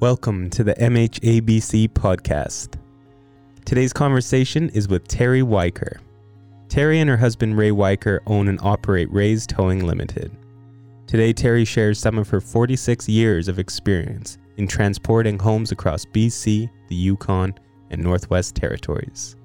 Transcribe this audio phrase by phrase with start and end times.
[0.00, 2.78] Welcome to the MHABC podcast.
[3.66, 5.98] Today's conversation is with Terry Weicker.
[6.70, 10.34] Terry and her husband Ray Weicker own and operate Ray's Towing Limited.
[11.06, 16.70] Today, Terry shares some of her 46 years of experience in transporting homes across BC,
[16.88, 17.52] the Yukon,
[17.90, 19.36] and Northwest Territories.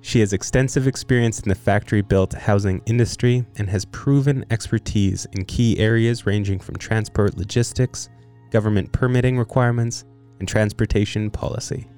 [0.00, 5.44] She has extensive experience in the factory built housing industry and has proven expertise in
[5.44, 8.08] key areas ranging from transport logistics,
[8.52, 10.04] government permitting requirements,
[10.38, 11.88] and transportation policy.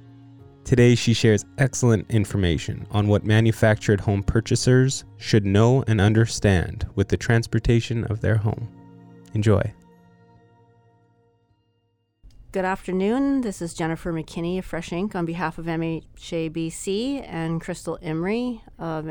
[0.64, 7.08] Today, she shares excellent information on what manufactured home purchasers should know and understand with
[7.08, 8.68] the transportation of their home.
[9.34, 9.62] Enjoy.
[12.52, 13.40] Good afternoon.
[13.40, 15.14] This is Jennifer McKinney of Fresh Inc.
[15.14, 19.10] on behalf of MHABC and Crystal Emery of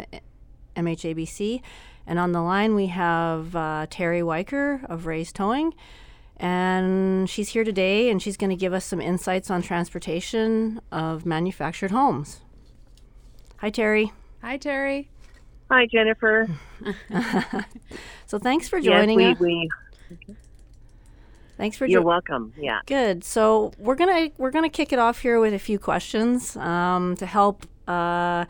[0.76, 1.62] MHABC.
[2.08, 5.74] And on the line, we have uh, Terry Weicker of Ray's Towing.
[6.44, 11.26] And she's here today and she's going to give us some insights on transportation of
[11.26, 12.42] manufactured homes.
[13.60, 14.12] Hi, Terry.
[14.42, 15.10] Hi, Terry.
[15.72, 16.50] Hi, Jennifer.
[18.26, 19.70] so thanks for joining yes, we,
[20.12, 20.20] us.
[20.28, 20.36] We,
[21.56, 21.94] Thanks for joining.
[21.94, 22.54] You're jo- welcome.
[22.58, 22.82] Yeah.
[22.88, 23.24] Good.
[23.24, 27.26] So we're gonna we're gonna kick it off here with a few questions um, to
[27.26, 28.44] help uh,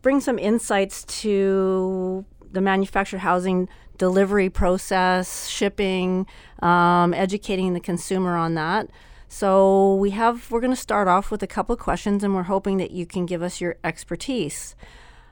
[0.00, 6.26] bring some insights to the manufactured housing delivery process, shipping,
[6.60, 8.88] um, educating the consumer on that.
[9.28, 12.44] So we have we're going to start off with a couple of questions, and we're
[12.44, 14.76] hoping that you can give us your expertise.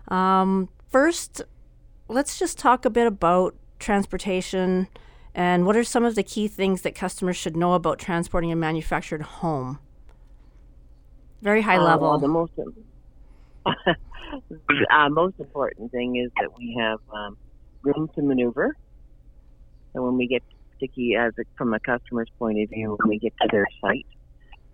[0.08, 1.42] Um, first,
[2.08, 4.88] let's just talk a bit about transportation
[5.34, 8.56] and what are some of the key things that customers should know about transporting a
[8.56, 9.80] manufactured home?
[11.42, 12.10] Very high uh, level.
[12.10, 12.52] Well, the most
[13.66, 17.36] uh, most important thing is that we have um,
[17.82, 18.74] room to maneuver.
[19.94, 20.42] And when we get
[20.76, 24.06] sticky, as a, from a customer's point of view, when we get to their site,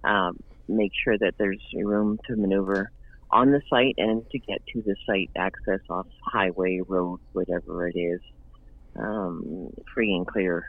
[0.05, 0.37] um,
[0.69, 2.91] make sure that there's room to maneuver
[3.31, 7.97] on the site and to get to the site access off highway, road, whatever it
[7.97, 8.21] is
[8.99, 10.65] um, free and clear.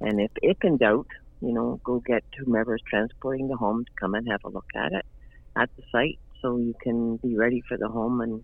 [0.00, 1.06] And if, if in doubt,
[1.40, 4.92] you know, go get whomever's transporting the home to come and have a look at
[4.92, 5.04] it
[5.56, 8.42] at the site so you can be ready for the home and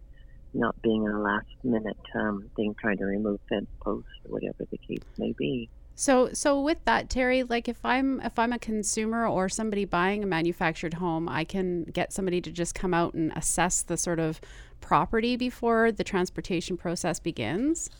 [0.54, 4.78] not being a last minute um, thing trying to remove fence posts or whatever the
[4.78, 5.68] case may be.
[5.96, 10.24] So so with that Terry like if I'm if I'm a consumer or somebody buying
[10.24, 14.18] a manufactured home I can get somebody to just come out and assess the sort
[14.18, 14.40] of
[14.80, 17.90] property before the transportation process begins?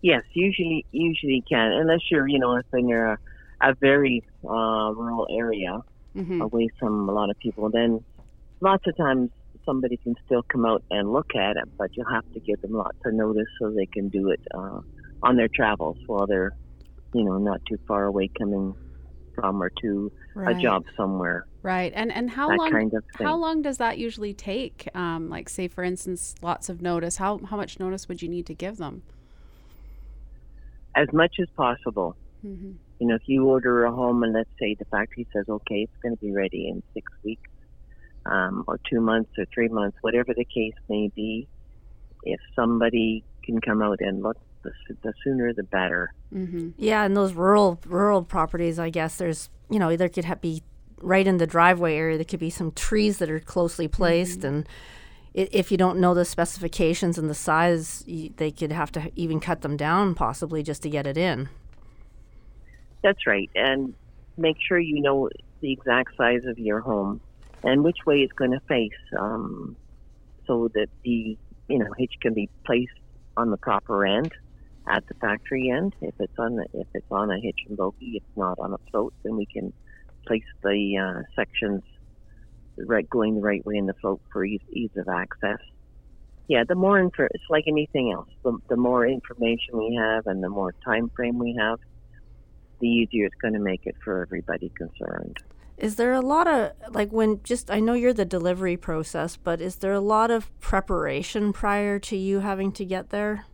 [0.00, 3.18] Yes, usually usually can, unless you're you know if you're a,
[3.60, 5.80] a very uh, rural area
[6.16, 6.40] mm-hmm.
[6.40, 8.02] away from a lot of people, then
[8.60, 9.30] lots of times
[9.64, 12.72] somebody can still come out and look at it, but you'll have to give them
[12.72, 14.80] lots of notice so they can do it uh,
[15.22, 16.56] on their travels while they're
[17.14, 18.74] you know not too far away coming
[19.34, 20.56] from or to right.
[20.56, 21.46] a job somewhere.
[21.62, 24.88] Right, and and how long kind of how long does that usually take?
[24.94, 27.16] Um, like say for instance, lots of notice.
[27.16, 29.02] How how much notice would you need to give them?
[30.98, 32.16] as much as possible.
[32.44, 32.72] Mm-hmm.
[32.98, 36.02] You know, if you order a home and let's say the factory says, okay, it's
[36.02, 37.48] going to be ready in six weeks,
[38.30, 41.48] um, or two months, or three months, whatever the case may be,
[42.22, 44.72] if somebody can come out and look, the,
[45.02, 46.12] the sooner the better.
[46.34, 46.70] Mm-hmm.
[46.76, 50.62] Yeah, and those rural rural properties, I guess there's you know there could have, be
[51.00, 52.16] right in the driveway area.
[52.16, 54.48] There could be some trees that are closely placed mm-hmm.
[54.48, 54.68] and
[55.34, 58.04] if you don't know the specifications and the size,
[58.36, 61.48] they could have to even cut them down possibly just to get it in.
[63.02, 63.48] That's right.
[63.54, 63.94] And
[64.36, 65.28] make sure you know
[65.60, 67.20] the exact size of your home
[67.62, 69.76] and which way it's going to face um,
[70.46, 71.36] so that the
[71.68, 72.92] you know hitch can be placed
[73.36, 74.32] on the proper end
[74.88, 75.94] at the factory end.
[76.00, 78.78] If it's on the, if it's on a hitch and bogey, it's not on a
[78.90, 79.72] float, then we can
[80.26, 81.82] place the uh, sections
[82.86, 85.58] right going the right way in the float for ease, ease of access.
[86.48, 88.28] Yeah, the more info, it's like anything else.
[88.42, 91.78] The, the more information we have and the more time frame we have,
[92.80, 95.36] the easier it's going to make it for everybody concerned.
[95.78, 99.60] Is there a lot of like when just I know you're the delivery process, but
[99.60, 103.46] is there a lot of preparation prior to you having to get there?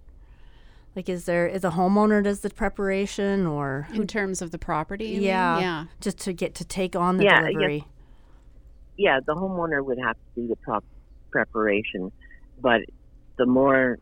[0.96, 5.08] Like, is there is a homeowner does the preparation or in terms of the property?
[5.08, 5.62] Yeah, mean?
[5.62, 7.84] yeah, just to get to take on the yeah, delivery
[8.96, 10.84] yeah, the homeowner would have to do the prop
[11.30, 12.12] preparation,
[12.60, 12.80] but
[13.36, 13.98] the more,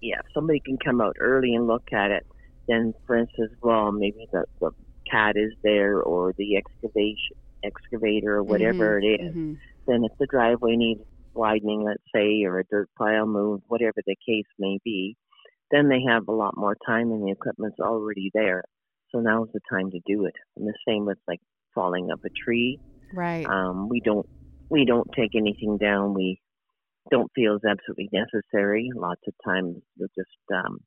[0.00, 2.26] yeah, somebody can come out early and look at it.
[2.68, 4.72] Then, for instance, well, maybe the, the
[5.10, 7.36] cat is there or the excavation
[7.66, 9.34] excavator or whatever mm-hmm, it is.
[9.34, 9.52] Mm-hmm.
[9.86, 11.02] Then, if the driveway needs
[11.34, 15.16] widening, let's say, or a dirt pile moved, whatever the case may be,
[15.70, 18.62] then they have a lot more time and the equipment's already there.
[19.10, 20.34] So now's the time to do it.
[20.56, 21.40] And the same with like
[21.74, 22.80] falling of a tree.
[23.14, 23.46] Right.
[23.46, 24.26] Um, we don't
[24.68, 26.14] we don't take anything down.
[26.14, 26.40] We
[27.10, 28.90] don't feel is absolutely necessary.
[28.94, 30.80] Lots of times you'll just um,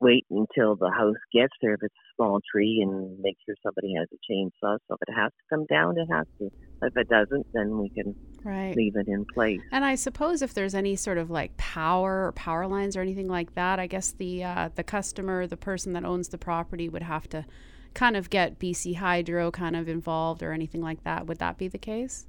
[0.00, 3.94] wait until the house gets there if it's a small tree and make sure somebody
[3.98, 4.78] has a chainsaw.
[4.88, 6.50] So if it has to come down, it has to.
[6.82, 8.74] If it doesn't, then we can right.
[8.74, 9.60] leave it in place.
[9.70, 13.28] And I suppose if there's any sort of like power or power lines or anything
[13.28, 17.02] like that, I guess the uh, the customer, the person that owns the property, would
[17.02, 17.44] have to
[17.92, 21.26] kind of get BC Hydro kind of involved or anything like that.
[21.26, 22.26] Would that be the case?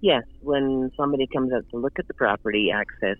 [0.00, 3.16] Yes, when somebody comes out to look at the property, access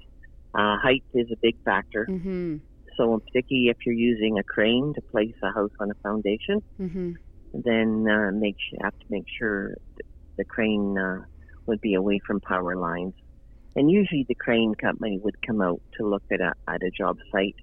[0.54, 2.06] uh, height is a big factor.
[2.08, 2.58] Mm-hmm.
[2.98, 7.12] So, particularly if you're using a crane to place a house on a foundation, Mm-hmm.
[7.52, 9.74] then uh, make you have to make sure
[10.36, 11.24] the crane uh,
[11.66, 13.14] would be away from power lines.
[13.74, 17.16] And usually, the crane company would come out to look at a at a job
[17.32, 17.56] site,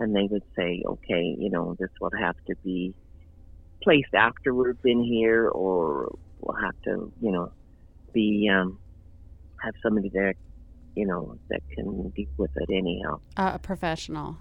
[0.00, 2.94] and they would say, "Okay, you know, this will have to be
[3.82, 7.52] placed after we've been here, or we'll have to, you know,
[8.14, 8.78] be um,
[9.60, 10.34] have somebody there,
[10.94, 14.38] you know, that can deal with it anyhow." Uh, a professional.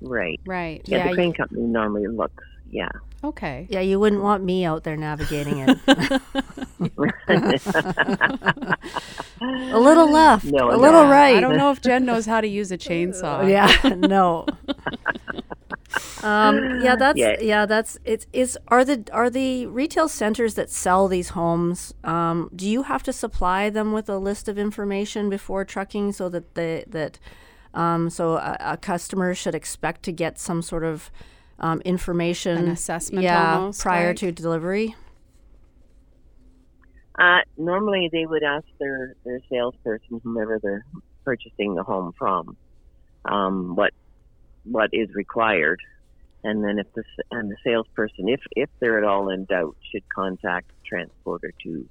[0.00, 0.38] Right.
[0.46, 0.82] Right.
[0.84, 2.44] Yeah, Yeah, the crane company normally looks.
[2.70, 2.90] Yeah.
[3.22, 3.66] Okay.
[3.68, 5.78] Yeah, you wouldn't want me out there navigating it.
[9.40, 11.36] a little left, No, a little Yeah, right.
[11.36, 13.40] I don't know if Jen knows how to use a chainsaw.
[13.50, 14.46] Yeah, no.
[16.22, 17.36] um, yeah, that's yeah.
[17.40, 17.66] Yeah.
[17.66, 21.92] that's it's is are the are the retail centers that sell these homes?
[22.04, 26.28] Um, do you have to supply them with a list of information before trucking so
[26.28, 27.18] that they that
[27.74, 31.10] um, so a, a customer should expect to get some sort of
[31.58, 34.16] um, information An assessment yeah almost, prior like?
[34.16, 34.94] to delivery.
[37.18, 40.84] Uh, normally, they would ask their their salesperson, whomever they're
[41.24, 42.56] purchasing the home from,
[43.26, 43.92] um, what
[44.64, 45.80] what is required,
[46.44, 50.08] and then if the and the salesperson, if if they're at all in doubt, should
[50.08, 51.86] contact the transporter to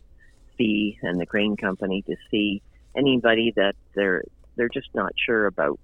[0.57, 2.61] see and the crane company to see
[2.97, 4.23] anybody that they're
[4.59, 5.79] they're just not sure about.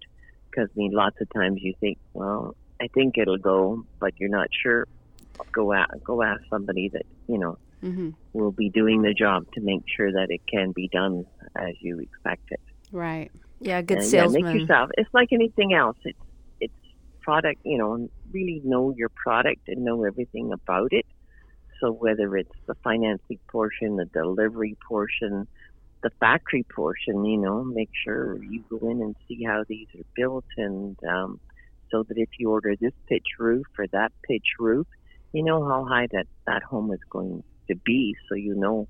[0.52, 4.30] Because I mean, lots of times you think, well, I think it'll go, but you're
[4.30, 4.86] not sure.
[5.54, 8.10] Go a go ask somebody that you know Mm-hmm.
[8.34, 11.26] will be doing the job to make sure that it can be done
[11.58, 12.60] as you expect it.
[12.92, 13.32] Right.
[13.60, 14.90] Yeah, good Uh, yeah, make yourself.
[14.98, 15.98] It's like anything else.
[16.04, 16.20] It's
[16.60, 16.74] it's
[17.22, 17.62] product.
[17.64, 21.06] You know, really know your product and know everything about it.
[21.82, 25.48] So whether it's the financing portion, the delivery portion,
[26.06, 30.06] the factory portion, you know, make sure you go in and see how these are
[30.16, 31.40] built, and um,
[31.90, 34.86] so that if you order this pitch roof or that pitch roof,
[35.34, 38.88] you know how high that that home is going to be, so you know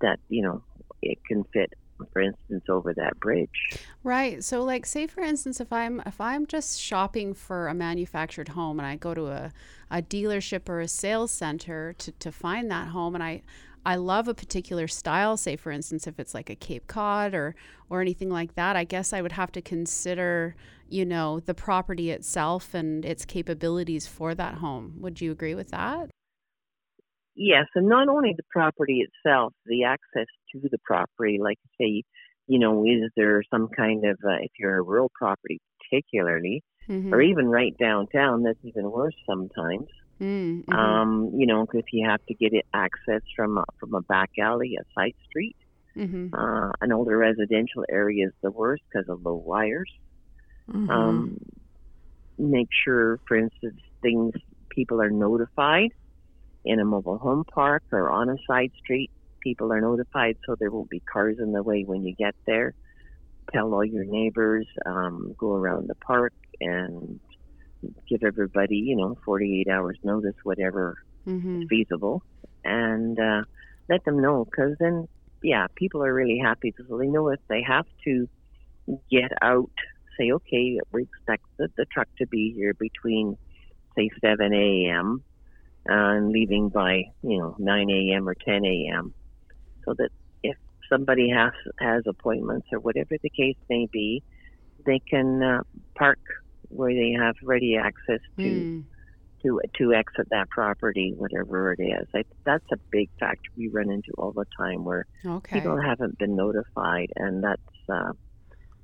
[0.00, 0.60] that you know
[1.00, 1.74] it can fit,
[2.12, 3.78] for instance, over that bridge.
[4.02, 4.42] Right.
[4.42, 8.80] So like say for instance if I'm if I'm just shopping for a manufactured home
[8.80, 9.52] and I go to a,
[9.92, 13.42] a dealership or a sales center to, to find that home and I
[13.84, 17.54] I love a particular style, say for instance if it's like a Cape Cod or
[17.90, 20.54] or anything like that, I guess I would have to consider,
[20.88, 24.94] you know, the property itself and its capabilities for that home.
[24.98, 26.10] Would you agree with that?
[27.34, 32.02] Yes, and not only the property itself, the access to the property, like say,
[32.46, 35.60] you know, is there some kind of, uh, if you're a rural property
[35.90, 37.12] particularly, Mm-hmm.
[37.12, 39.88] or even right downtown, that's even worse sometimes.
[40.20, 40.72] Mm-hmm.
[40.72, 44.30] Um, you know, because you have to get it access from a, from a back
[44.38, 45.56] alley, a side street,
[45.96, 46.34] mm-hmm.
[46.34, 49.90] uh, an older residential area is the worst because of low wires.
[50.70, 50.90] Mhm.
[50.90, 51.38] Um,
[52.36, 54.34] make sure, for instance, things
[54.68, 55.92] people are notified
[56.64, 59.10] in a mobile home park or on a side street.
[59.40, 62.74] People are notified so there won't be cars in the way when you get there.
[63.52, 64.66] Tell all your neighbors.
[64.84, 67.18] Um, go around the park and
[68.08, 70.96] give everybody, you know, 48 hours notice, whatever
[71.28, 71.54] Mm-hmm.
[71.54, 72.22] is feasible,
[72.64, 73.42] and uh,
[73.88, 74.44] let them know.
[74.44, 75.06] Because then,
[75.42, 78.26] yeah, people are really happy because they know if they have to
[79.10, 79.70] get out,
[80.18, 83.36] say, okay, we expect the, the truck to be here between,
[83.96, 85.24] say, 7 a.m.
[85.86, 88.28] And leaving by, you know, 9 a.m.
[88.28, 89.14] or 10 a.m.
[89.84, 90.10] So that
[90.42, 90.56] if
[90.92, 94.22] somebody has has appointments or whatever the case may be,
[94.86, 95.60] they can uh,
[95.98, 96.18] park
[96.68, 98.84] where they have ready access to Mm.
[99.42, 102.06] to to exit that property, whatever it is.
[102.14, 105.60] I, that's a big factor we run into all the time where Okay.
[105.60, 108.12] people haven't been notified, and that's uh,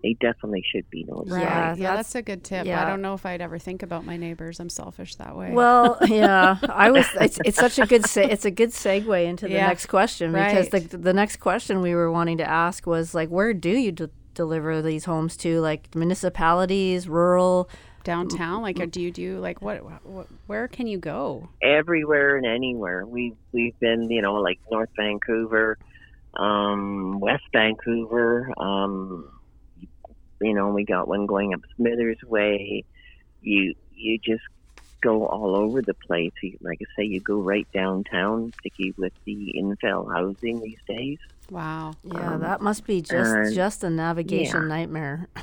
[0.03, 1.33] they definitely should be notified.
[1.33, 1.43] Right.
[1.43, 2.67] Yeah, Yeah, that's- that's, a good tip.
[2.67, 2.85] Yeah.
[2.85, 4.61] I don't know if I'd ever think about my neighbors.
[4.61, 5.51] I'm selfish that way.
[5.51, 7.07] Well, yeah, I was.
[7.21, 8.07] It's, it's such a good.
[8.07, 10.91] Se- it's a good segue into the Yeah, next question because right.
[10.91, 14.09] the the next question we were wanting to ask was like, where do you d-
[14.35, 15.61] deliver these homes to?
[15.61, 17.69] Like municipalities, rural,
[18.05, 18.63] downtown?
[18.63, 20.27] Like, or do you do like what, what?
[20.47, 21.49] Where can you go?
[21.63, 23.05] everywhere and anywhere.
[23.05, 25.79] We we've been, you know, like North Vancouver,
[26.35, 28.51] um, West Vancouver.
[28.57, 29.31] Um,
[30.41, 32.85] you know, we got one going up Smithers Way.
[33.41, 34.43] You you just
[35.05, 36.33] go all over the place.
[36.61, 41.19] Like I say, you go right downtown, particularly with the infill housing these days.
[41.51, 41.93] Wow.
[42.03, 44.69] Yeah, Um, that must be just and- just a navigation yeah.
[44.69, 45.29] nightmare.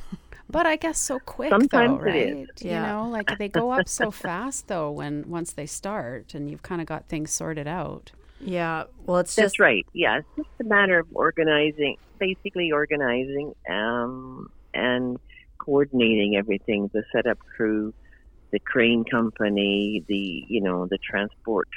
[0.49, 2.27] But I guess so quick Sometimes though, it right?
[2.27, 2.61] is.
[2.61, 2.85] You Yeah.
[2.91, 6.81] know, like they go up so fast though when once they start and you've kind
[6.81, 8.11] of got things sorted out.
[8.41, 9.85] Yeah, well, it's That's just right.
[9.93, 15.17] Yeah, it's just a matter of organizing, basically organizing um, and
[15.57, 16.89] coordinating everything.
[16.91, 17.93] The setup crew,
[18.51, 21.67] the crane company, the you know the transport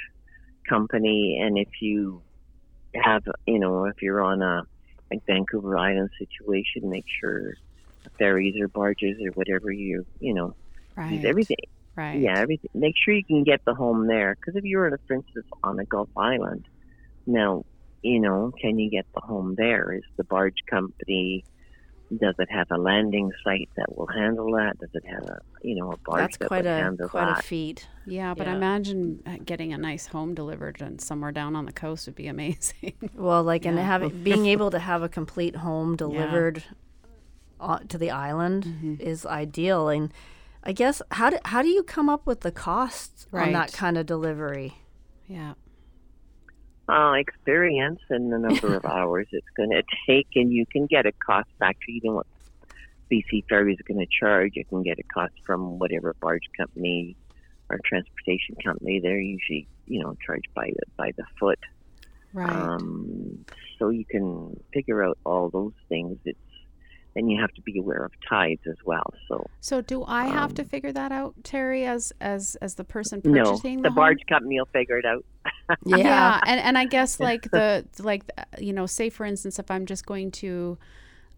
[0.69, 2.23] company, and if you
[2.95, 4.63] have you know if you're on a
[5.11, 7.55] like Vancouver Island situation, make sure
[8.19, 10.53] ferries or barges or whatever you you know
[10.95, 11.25] Right.
[11.25, 11.57] everything
[11.95, 12.31] Right.
[12.31, 12.69] yeah, everything.
[12.73, 14.35] Make sure you can get the home there.
[14.35, 16.65] Because if you're, for instance, on a Gulf Island,
[17.27, 17.63] now,
[18.01, 19.93] you know, can you get the home there?
[19.93, 21.45] Is the barge company,
[22.19, 24.77] does it have a landing site that will handle that?
[24.79, 27.27] Does it have a, you know, a barge that's that quite would a handle quite
[27.27, 27.39] that?
[27.39, 27.87] a feat.
[28.05, 28.53] Yeah, but Yeah.
[28.53, 32.27] imagine uh, getting a nice home delivered and somewhere down on the coast would be
[32.35, 32.93] amazing.
[33.15, 36.63] Well, like and having being able to have a complete home delivered
[37.59, 38.95] uh, to the island Mm-hmm.
[38.99, 39.89] is ideal.
[39.89, 40.13] And
[40.63, 43.97] I guess how do how do you come up with the costs on that kind
[43.97, 44.75] of delivery?
[45.27, 45.53] yeah.
[46.87, 51.05] Uh, experience and the number of hours it's going to take, and you can get
[51.05, 51.89] a cost factor.
[51.89, 52.27] You know what
[53.11, 54.53] BC Ferry is going to charge.
[54.55, 57.15] You can get a cost from whatever barge company
[57.69, 58.99] or transportation company.
[58.99, 61.59] They're usually, you know, charged by the by the foot.
[62.33, 62.49] Right.
[62.49, 63.45] Um,
[63.79, 66.17] so you can figure out all those things.
[66.25, 66.37] It's
[67.15, 69.13] and you have to be aware of tides as well.
[69.27, 72.83] So so do I have to um, figure that out, Terry, as as as the
[72.83, 73.95] person no, purchasing the, the, home?
[73.95, 75.25] barge company will figure it out.
[75.85, 75.97] yeah.
[75.97, 78.23] yeah, and and I guess like the like
[78.59, 80.77] you know, say for instance, if I'm just going to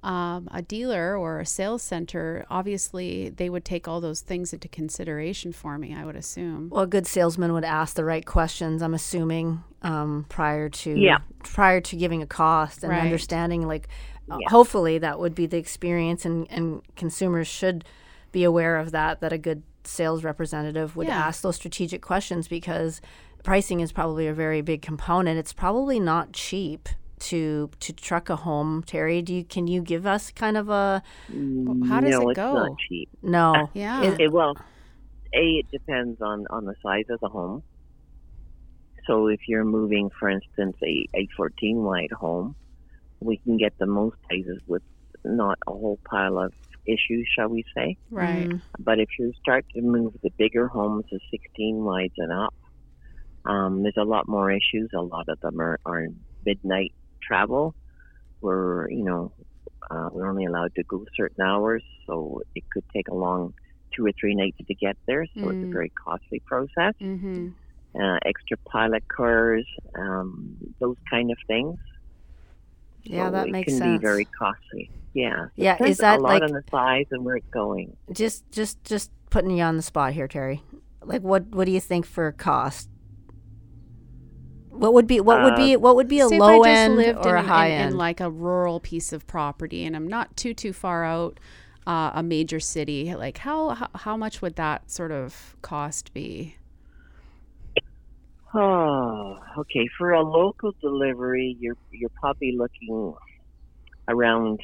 [0.03, 4.67] um, a dealer or a sales center, obviously they would take all those things into
[4.67, 5.93] consideration for me.
[5.95, 6.69] I would assume.
[6.69, 8.81] Well, a good salesman would ask the right questions.
[8.81, 11.19] I'm assuming um, prior to Yeah.
[11.43, 13.01] prior to giving a cost and Right.
[13.01, 13.87] understanding like
[14.29, 14.49] Yeah.
[14.49, 17.83] hopefully that would be the experience and, and consumers should
[18.31, 21.17] be aware of that that a good sales representative would Yeah.
[21.17, 22.99] ask those strategic questions because
[23.43, 28.35] pricing is probably a very big component it's probably not cheap to to truck a
[28.35, 31.01] home terry do you can you give us kind of a
[31.87, 32.53] how does no, it it's go?
[32.53, 33.09] not cheap.
[33.23, 34.03] no uh, Yeah.
[34.03, 34.55] Is- It, well,
[35.33, 37.63] a it depends on on the size of the home.
[39.07, 42.55] So if you're moving, for instance, a a 14 wide home,
[43.21, 44.83] we can get the most places with
[45.23, 46.53] not a whole pile of
[46.85, 47.97] issues, shall we say?
[48.09, 48.47] right.
[48.47, 52.53] Mm, But if you start to move the bigger homes to 16 wides and up,
[53.45, 54.89] um, there's a lot more issues.
[54.95, 56.07] A lot of them are, are
[56.45, 56.93] midnight
[57.23, 57.75] travel.
[58.41, 59.33] We're, you know,
[59.89, 63.53] uh, we're only allowed to go certain hours, so it could take a long
[63.95, 65.25] two or three nights to get there.
[65.39, 65.63] So it's Mm.
[65.63, 66.93] a very costly process.
[67.01, 67.49] Mm-hmm.
[67.99, 71.77] Uh, extra pilot cars, um, those kind of things.
[73.03, 73.99] Yeah, So that it makes can sense.
[73.99, 74.89] be very costly.
[75.13, 75.47] Yeah.
[75.55, 77.95] Yeah, is that a lot like- on the size and where it's going?
[78.11, 80.63] just just just putting you on the spot here terry
[81.03, 82.89] like what what do you think for cost
[84.69, 87.35] what would be what would be what would be a Say low end lived or
[87.35, 90.35] in, a high in, end in like a rural piece of property and I'm not
[90.37, 91.39] too too far out
[91.87, 96.55] uh, a major city like how, how how much would that sort of cost be
[98.53, 99.87] Oh, okay.
[99.97, 103.13] For a local delivery, you're you're probably looking
[104.07, 104.59] around,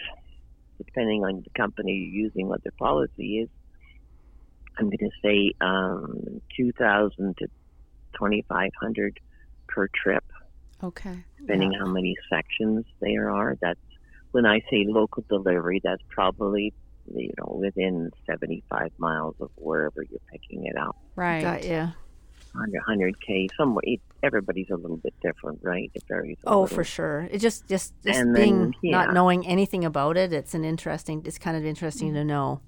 [0.77, 3.49] depending on the company you're using, what their policy is.
[4.79, 7.47] I'm going to say um, two thousand to
[8.15, 9.19] twenty five hundred
[9.67, 10.23] per trip,
[10.81, 13.57] okay depending how many sections there are.
[13.61, 13.79] That's
[14.31, 15.81] when I say local delivery.
[15.83, 16.73] That's probably
[17.13, 20.95] you know within seventy five miles of wherever you're picking it up.
[21.15, 21.91] right got you
[22.53, 25.91] 100 k somewhere it, everybody's a little bit different right?
[25.93, 26.67] It varies oh little.
[26.75, 27.27] for sure.
[27.31, 31.23] It just just just And being then, not knowing anything about it it's an interesting
[31.25, 32.15] it's kind of interesting Mm-hmm.
[32.17, 32.61] to know.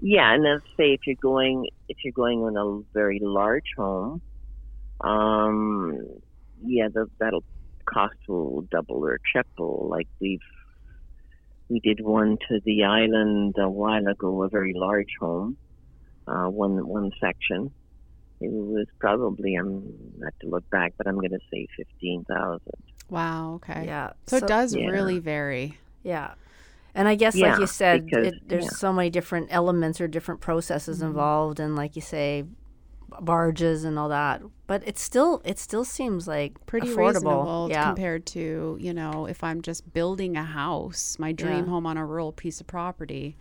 [0.00, 4.20] Yeah and let's say if you're going if you're going on a very large home
[5.00, 5.98] um
[6.64, 7.44] yeah the, that'll
[7.84, 9.88] cost will double or triple.
[9.90, 10.40] Like we've
[11.68, 15.56] we did one to the island a while ago a very large home
[16.26, 17.70] uh one one section
[18.42, 19.82] it was probably i'm
[20.22, 22.60] I have to look back but i'm going to say 15000
[23.10, 24.86] wow okay yeah so, it does Yeah.
[24.88, 26.34] really vary yeah
[26.94, 28.70] And I guess, Yeah, like you said, because- it, there's yeah.
[28.84, 31.06] so many different elements or different processes mm-hmm.
[31.08, 32.44] involved, and like you say,
[33.20, 34.42] barges and all that.
[34.66, 37.68] But it still, it still seems like pretty affordable.
[37.70, 41.70] yeah, compared to you know if i'm just building a house my dream Yeah.
[41.72, 43.36] home on a rural piece of property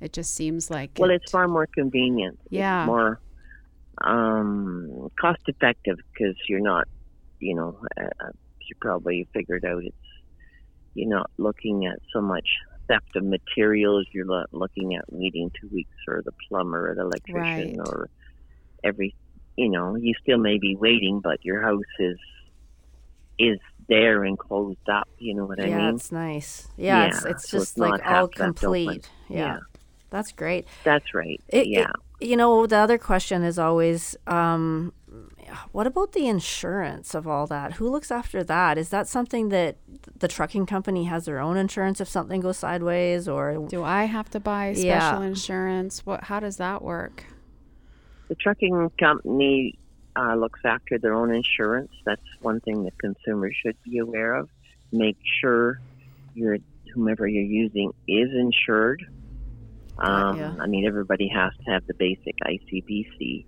[0.00, 2.38] it just seems like Well, it- it's far more convenient.
[2.50, 2.82] Yeah.
[2.82, 3.20] It's more
[4.02, 6.86] um, cost effective because you're not,
[7.40, 8.28] you know, uh,
[8.60, 9.96] you probably figured out it's
[10.94, 12.48] you're not looking at so much
[12.88, 14.06] theft of materials.
[14.12, 17.86] You're lo- looking at waiting two weeks for the plumber or the electrician Right.
[17.88, 18.08] or
[18.82, 19.14] every.
[19.56, 22.18] You know, you still may be waiting, but your house is
[23.38, 23.58] is
[23.88, 25.08] there and closed up.
[25.18, 25.94] You know what I yeah, mean?
[25.96, 26.68] it's nice.
[26.76, 29.08] Yeah, it's Yeah, it's so just it's like all complete.
[29.28, 29.38] Yeah.
[29.38, 29.58] Yeah.
[30.10, 30.66] That's great.
[30.84, 31.40] That's right.
[31.48, 31.80] It- yeah.
[31.90, 34.92] it- you know, the other question is always, um,
[35.72, 37.74] what about the insurance of all that?
[37.74, 38.78] Who looks after that?
[38.78, 39.76] Is that something that
[40.20, 44.30] the trucking company has their own insurance if something goes sideways, or do i have
[44.30, 45.00] to buy Yeah.
[45.10, 47.24] special insurance what how does that work
[48.28, 49.76] The trucking company
[50.16, 51.90] uh, looks after their own insurance.
[52.06, 54.48] That's one thing that consumers should be aware of.
[54.92, 55.80] Make sure
[56.34, 56.58] your
[56.94, 59.04] whomever you're using is insured.
[59.98, 60.54] Um, ya.
[60.60, 63.46] I mean, everybody has to have the basic ICBC,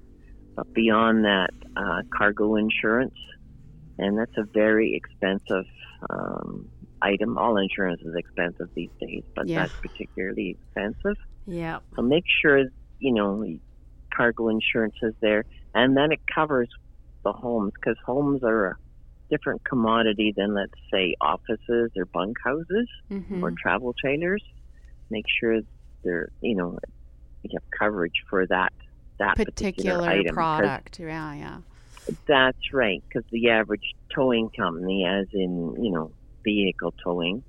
[0.54, 3.16] but beyond that, uh, cargo insurance,
[3.98, 5.66] and that's a very expensive
[6.10, 6.68] um,
[7.02, 7.36] item.
[7.38, 9.62] All insurance is expensive these days, but Yeah.
[9.62, 11.16] that's particularly expensive.
[11.48, 12.64] yeah, So make sure
[12.98, 13.44] you know
[14.14, 16.68] cargo insurance is there, and then it covers
[17.22, 18.76] the homes because homes are a
[19.30, 23.44] different commodity than let's say offices or bunkhouses mm-hmm.
[23.44, 24.42] or travel trailers.
[25.10, 25.60] Make sure
[26.06, 26.78] they're you know
[27.42, 28.72] you have coverage for that
[29.18, 30.25] that particular, particular item.
[30.26, 31.58] 'cause product yeah yeah
[32.28, 33.82] That's right, because the average
[34.14, 36.12] towing company, as in you know
[36.44, 37.42] vehicle towing,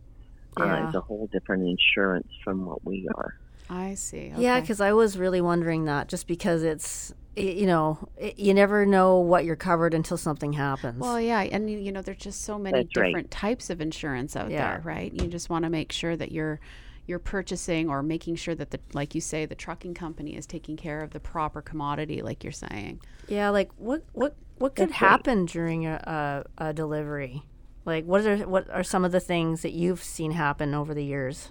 [0.60, 3.34] uh, is a whole different insurance from what we are.
[3.70, 4.60] i see yeah.
[4.60, 8.00] Because I was really wondering that, just because it's, you know,
[8.36, 11.02] you never know what you're covered until something happens.
[11.02, 13.08] Well, yeah, and you you know, there's just so many That's right.
[13.08, 14.78] different types of insurance out Yeah.
[14.78, 15.14] there, right?
[15.14, 16.60] You just want to make sure that you're
[17.08, 20.78] you're purchasing or making sure that the like you say the trucking company is taking
[20.78, 23.02] care of the proper commodity like you're saying.
[23.28, 25.10] yeah, like what what what could That's right.
[25.10, 27.44] happen during a, a, a delivery?
[27.86, 31.06] Like, what are what are some of the things that you've seen happen over the
[31.06, 31.50] years?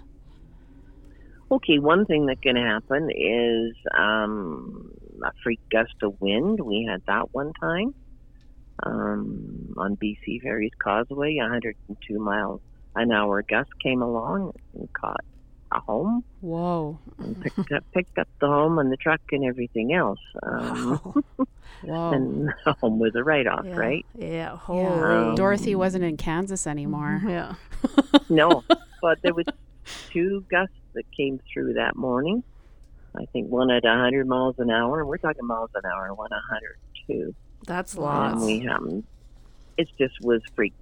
[1.49, 4.91] Okay, one thing that can happen is um,
[5.25, 6.59] a freak gust of wind.
[6.59, 7.95] We had that one time
[8.83, 11.37] um, on BC Ferries Causeway.
[11.37, 12.61] 102 miles
[12.95, 15.23] an hour gust came along and caught
[15.71, 19.93] a home Whoa, and picked up picked up the home and the truck and everything
[19.93, 20.19] else.
[20.43, 20.97] Um,
[21.83, 22.11] whoa.
[22.13, 23.75] and the home was a write off, yeah.
[23.75, 24.05] right?
[24.17, 24.27] Yeah.
[24.27, 24.57] yeah.
[24.57, 25.35] Holy.
[25.35, 27.21] Dorothy wasn't in Kansas anymore.
[27.27, 27.55] Yeah.
[28.29, 28.63] No,
[29.01, 29.45] but there was
[30.09, 32.43] two gusts that came through that morning.
[33.15, 35.05] I think one at 100 miles an hour.
[35.05, 36.13] We're talking miles an hour.
[36.13, 37.35] One 102.
[37.65, 39.03] That's And we um,
[39.77, 40.73] it just was freak,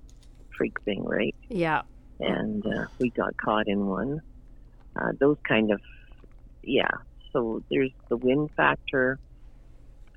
[0.55, 1.35] freak thing, right?
[1.49, 1.81] Yeah.
[2.19, 4.21] And uh, we got caught in one.
[4.95, 5.81] Uh, those kind of,
[6.63, 6.89] yeah.
[7.33, 9.19] So there's the wind factor,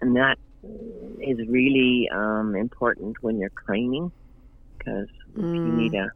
[0.00, 0.38] and that
[1.20, 4.10] is really um, important when you're craning
[4.78, 5.76] because if you Mm.
[5.76, 6.10] need a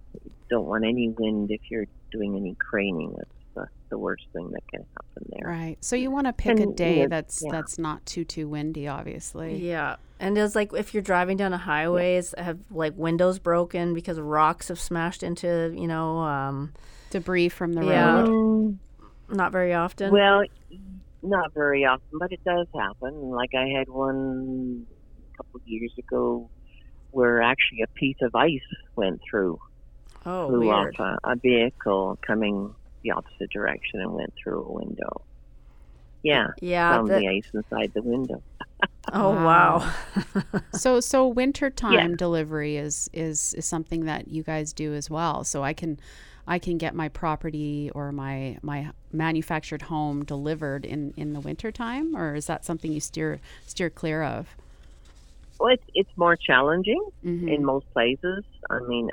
[0.51, 3.15] don't want any wind if you're doing any craning.
[3.17, 5.49] That's the, the worst thing that can happen there.
[5.49, 5.77] Right.
[5.81, 7.51] So you want to pick a day yeah, that's yeah.
[7.51, 9.57] that's not too too windy, obviously.
[9.57, 9.97] Yeah.
[10.21, 14.21] And it's like if you're driving down a highway, is have like windows broken because
[14.21, 16.73] rocks have smashed into, you know, um,
[17.13, 18.21] Debris from the Yeah.
[18.23, 18.29] road.
[18.29, 18.81] Um,
[19.31, 20.13] not very often.
[20.13, 20.43] well,
[21.23, 23.15] not very often, but it does happen.
[23.31, 24.87] Like I had one
[25.33, 26.49] a couple of years ago
[27.13, 28.61] where actually a piece of ice
[28.97, 29.59] went through,
[30.27, 30.99] oh, flew weird.
[30.99, 35.23] off a, a vehicle coming the opposite direction and went through a window.
[36.23, 36.93] Yeah, Yeah.
[36.97, 38.43] found the- the ice inside the window.
[39.13, 39.79] oh Wow.
[39.79, 40.61] wow.
[40.73, 42.17] So so wintertime Yeah.
[42.17, 45.45] delivery is is is something that you guys do as well.
[45.45, 45.99] So I can
[46.47, 52.17] I can get my property or my my manufactured home delivered in in the wintertime
[52.17, 54.49] or is that something you steer steer clear of?
[55.61, 57.49] Well, it's it's more challenging Mhm.
[57.55, 58.45] in most places.
[58.71, 59.09] I mean,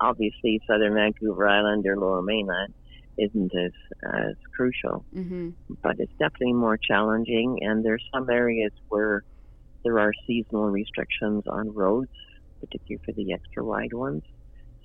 [0.00, 2.72] obviously, southern Vancouver Island or Lower Mainland
[3.18, 3.72] isn't as
[4.12, 5.52] as crucial, Mhm.
[5.82, 7.58] but it's definitely more challenging.
[7.62, 9.22] And there's some areas where
[9.84, 12.10] there are seasonal restrictions on roads,
[12.60, 14.22] particularly for the extra wide ones,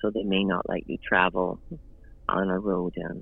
[0.01, 1.59] so they may not let you travel
[2.29, 3.21] on a road um,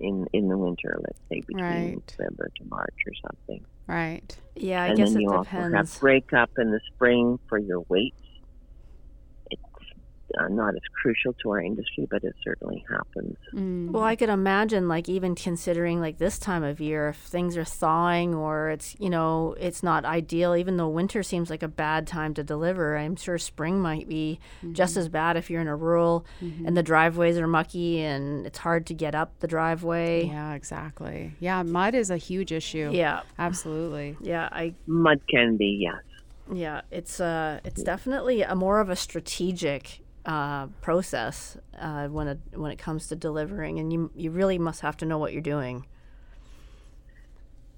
[0.00, 0.96] in in the winter.
[1.00, 2.14] Let's say between Right.
[2.18, 3.64] November to March or something.
[3.86, 4.36] Right.
[4.56, 5.98] Yeah, I and guess then it you also have depends.
[5.98, 8.20] break up in the spring for your weights.
[10.34, 13.36] It's uh, not as crucial to our industry, but it certainly happens.
[13.54, 13.90] Mm.
[13.90, 17.64] Well, I could imagine, like, even considering like this time of year, if things are
[17.64, 22.06] thawing or it's, you know, it's not ideal, even though winter seems like a bad
[22.06, 24.40] time to deliver, I'm sure spring might be
[24.72, 28.58] just as bad if you're in a rural and the driveways are mucky and it's
[28.58, 30.26] hard to get up the driveway.
[30.26, 31.32] yeah, exactly.
[31.40, 32.90] Yeah, mud is a huge issue.
[32.92, 33.20] Yeah.
[33.38, 34.16] Absolutely.
[34.20, 34.48] Yeah.
[34.50, 36.02] I, Mud can be, yes.
[36.52, 42.38] yeah, it's, uh, it's definitely a more of a strategic, uh, process, uh, when it,
[42.54, 45.42] when it comes to delivering and you, you really must have to know what you're
[45.42, 45.86] doing.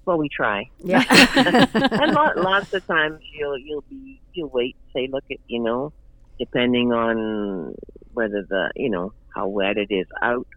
[0.05, 0.69] Well, we try.
[0.79, 1.03] Yeah.
[1.91, 5.91] and lot, lots of times you'll you'll be you'll wait say look at you know
[6.39, 7.75] depending on
[8.13, 10.47] whether the you know how wet it is out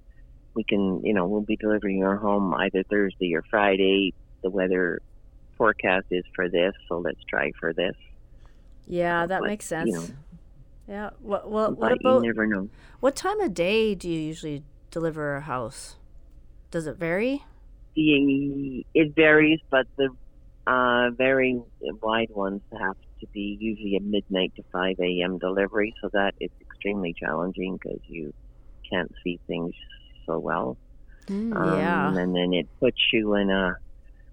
[0.54, 5.00] we can you know we'll be delivering your home either Thursday or Friday the weather
[5.58, 7.96] forecast is for this so let's try for this
[8.86, 9.92] yeah, that But, makes you sense.
[9.92, 10.06] know,
[10.90, 11.10] Yeah.
[11.20, 14.64] What what what but about you never know what time of day do you usually
[14.90, 15.94] deliver a house?
[16.72, 17.44] Does it vary?
[17.94, 20.08] the it varies but the
[20.66, 21.60] uh, very
[22.02, 25.38] wide ones have to be usually a midnight to 5 a.m.
[25.38, 28.32] delivery, so that is extremely challenging because you
[28.90, 29.72] can't see things
[30.26, 30.76] so well.
[31.26, 31.56] Mm.
[31.56, 32.08] Um, Yeah.
[32.16, 33.76] And then it puts you in a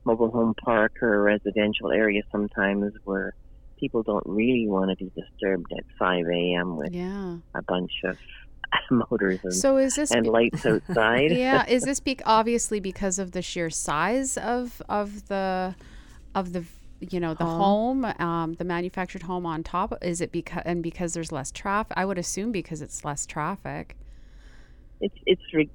[0.05, 3.33] mobile home park or a residential area sometimes where
[3.79, 6.75] people don't really want to be disturbed at 5 a.m.
[6.77, 7.37] with Yeah.
[7.55, 8.17] a bunch of
[9.11, 11.31] motors and, So is this and be- lights outside.
[11.45, 15.75] yeah, is this be- obviously because of the sheer size of of the
[16.35, 16.63] of the
[16.99, 19.93] you know the home, um, the manufactured home on top?
[20.01, 21.93] Is it because and because there's less traffic?
[21.95, 23.95] I would assume because it's less traffic.
[24.99, 25.69] It's it's re-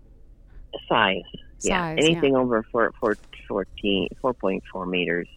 [0.88, 1.22] size.
[1.60, 2.04] yeah, Size, yeah.
[2.10, 3.16] anything over four, four,
[3.48, 5.28] 14, 4.4 meters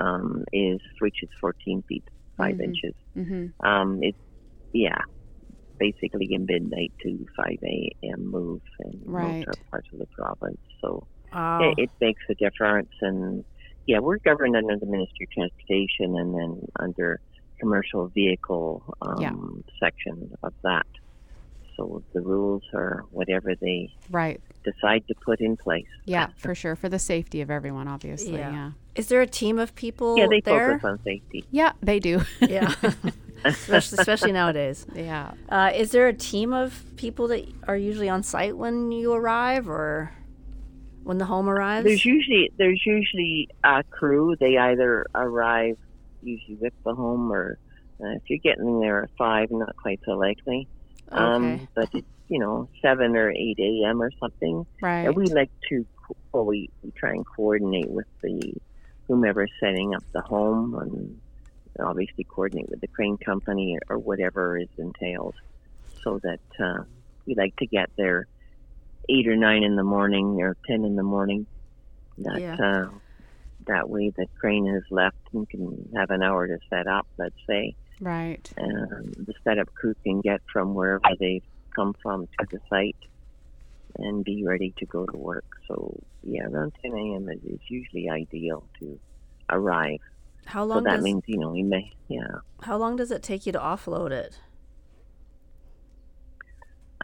[0.00, 2.04] um, is reaches 14 feet
[2.38, 2.60] 5 Mhm.
[2.60, 2.94] inches.
[3.16, 3.66] Mm-hmm.
[3.66, 4.18] Um, it's
[4.72, 4.98] yeah,
[5.78, 8.30] basically a midnight to 5 a.m.
[8.30, 9.44] move in Right.
[9.46, 10.60] most parts of the province.
[10.82, 11.06] So
[11.58, 12.90] it, it makes a difference.
[13.00, 13.44] And
[13.86, 17.20] yeah, we're governed under the Ministry of Transportation and then under
[17.60, 19.82] commercial vehicle um, Yeah.
[19.82, 20.86] section of that.
[21.76, 24.40] So the rules are whatever they Right.
[24.64, 25.86] decide to put in place.
[26.04, 26.76] Yeah, for sure.
[26.76, 28.38] For the safety of everyone, obviously.
[28.38, 28.52] Yeah.
[28.52, 28.70] Yeah.
[28.94, 30.78] Is there a team of people Yeah, they there?
[30.78, 31.44] focus on safety.
[31.50, 32.22] Yeah, they do.
[32.40, 32.72] yeah.
[33.44, 34.86] especially, especially nowadays.
[34.94, 35.32] yeah.
[35.48, 39.68] Uh, is there a team of people that are usually on site when you arrive
[39.68, 40.12] or
[41.02, 41.84] when the home arrives?
[41.84, 44.36] There's usually there's usually a crew.
[44.38, 45.76] They either arrive
[46.22, 47.58] usually with the home, or
[48.00, 50.68] uh, if you're getting there at five, not quite so likely.
[51.12, 51.22] Okay.
[51.22, 54.00] Um, but it's you know seven or eight a.m.
[54.02, 54.66] or something.
[54.82, 55.06] Right.
[55.06, 55.86] And we like to
[56.32, 58.54] well, we, we try and coordinate with the
[59.08, 61.20] whomever's setting up the home, and
[61.80, 65.34] obviously coordinate with the crane company or whatever is entailed,
[66.02, 66.84] so that uh,
[67.26, 68.26] we like to get there
[69.08, 71.46] eight or nine in the morning or ten in the morning.
[72.18, 72.56] That Yeah.
[72.58, 72.90] uh,
[73.66, 77.06] that way the crane has left and can have an hour to set up.
[77.18, 78.52] Let's say right.
[78.58, 81.42] um, the setup crew can get from wherever they've
[81.74, 82.96] come from to the site
[83.98, 85.44] and be ready to go to work.
[85.68, 87.28] So yeah, around 10 a.m.
[87.28, 88.98] is, is usually ideal to
[89.50, 90.00] arrive.
[90.46, 93.22] how So long that does means you know we may yeah how long does it
[93.22, 94.38] take you to offload it?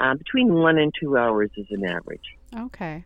[0.00, 2.28] uh, between one and two hours is an average.
[2.56, 3.04] Okay.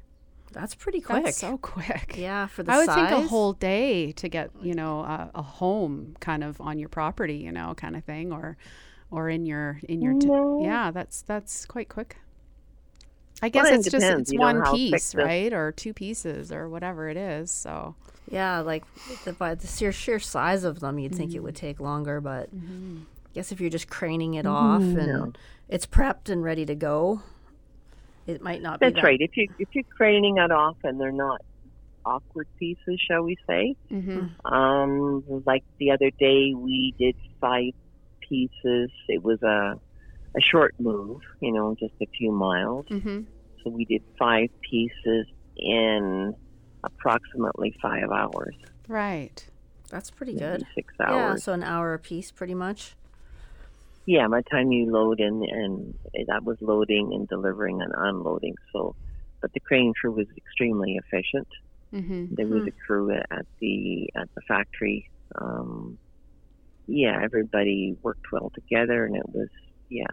[0.55, 1.25] That's pretty quick.
[1.25, 2.15] That's so quick.
[2.17, 3.11] yeah, for the I would size.
[3.11, 6.89] think a whole day to get you know a, a home kind of on your
[6.89, 8.57] property, you know, kind of thing, or
[9.11, 10.61] or in your in your t- No.
[10.63, 10.91] yeah.
[10.91, 12.17] That's that's quite quick.
[13.43, 16.69] I guess Well, it it's just it's you one piece, right, or two pieces, or
[16.69, 17.51] whatever it is.
[17.51, 17.95] So
[18.31, 18.85] Yeah, like
[19.25, 21.45] the, by the sheer, sheer size of them, you'd think it Mm-hmm.
[21.45, 25.33] would take longer, but I guess if you're just craning it off and No.
[25.69, 27.23] it's prepped and ready to go,
[28.27, 28.87] it might not be.
[28.87, 29.21] That's that- right.
[29.21, 31.41] If you if you're craning it off and they're not
[32.07, 33.75] awkward pieces, shall we say?
[33.89, 37.73] hmm Um, like the other day, we did five
[38.29, 38.91] pieces.
[39.09, 39.81] It was a
[40.37, 42.87] a short move, you know, just a few miles.
[42.89, 43.21] hmm
[43.63, 46.35] So we did five pieces in
[46.83, 48.55] approximately five hours,
[48.89, 49.47] right.
[49.91, 50.67] That's pretty maybe good.
[50.75, 51.11] six hours.
[51.11, 51.45] Yeah, hours.
[51.45, 52.95] so an hour a piece, pretty much.
[54.07, 55.95] Yeah, the time you load in, and
[56.29, 58.55] that was loading and delivering and unloading.
[58.73, 58.95] So,
[59.41, 61.49] but the crane crew was extremely efficient.
[61.93, 65.07] hmm There was a crew at the at the factory.
[65.41, 65.99] Um,
[66.87, 69.49] yeah, everybody worked well together, and it was
[69.91, 70.07] yeah,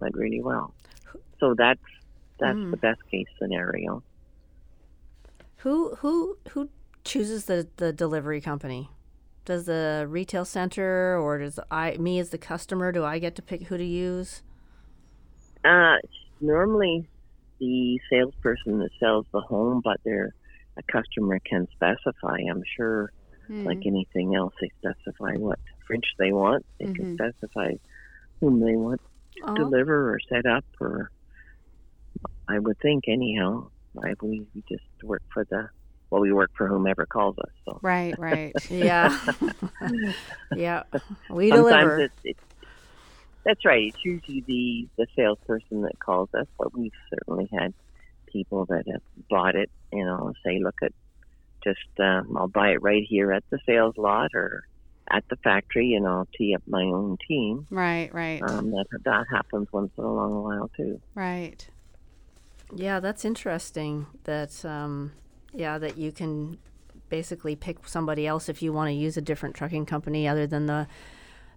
[0.00, 0.74] went really well.
[1.40, 1.80] So that's
[2.40, 2.70] that's Mm.
[2.70, 4.02] the best case scenario.
[5.58, 6.70] Who who who
[7.04, 8.90] chooses the the delivery company?
[9.46, 13.42] Does the retail center or does I me as the customer do I get to
[13.42, 14.42] pick who to use?
[15.64, 15.96] Uh,
[16.40, 17.08] normally,
[17.58, 20.34] the salesperson that sells the home, but they're
[20.76, 22.38] a customer can specify.
[22.50, 23.10] I'm sure,
[23.46, 23.64] Hmm.
[23.64, 26.66] like anything else, they specify what fridge they want.
[26.78, 27.14] They can Mhm.
[27.14, 27.72] specify
[28.40, 29.00] whom they want
[29.44, 31.10] Oh, deliver or set up or
[32.48, 33.70] I would think anyhow.
[34.04, 35.68] I believe we just work for the
[36.10, 37.50] well, we work for whomever calls us.
[37.64, 38.54] So Right, right.
[38.70, 39.16] yeah,
[40.54, 40.82] yeah.
[41.30, 42.00] We sometimes deliver.
[42.00, 42.40] it's, it's
[43.44, 43.84] that's right.
[43.94, 47.72] It's usually the the salesperson that calls us, but we've certainly had
[48.32, 49.70] people that have bought it.
[49.92, 50.92] You know, say, look at
[51.64, 54.62] just um, I'll buy it right here at the sales lot or
[55.10, 57.66] at the factory, and I'll tee up my own team.
[57.70, 61.00] right, right, Um, that that happens once in a long while too.
[61.14, 61.66] right.
[62.74, 64.06] Yeah, that's interesting.
[64.24, 65.12] That um,
[65.56, 66.58] yeah, that you can
[67.08, 70.66] basically pick somebody else if you want to use a different trucking company other than
[70.66, 70.86] the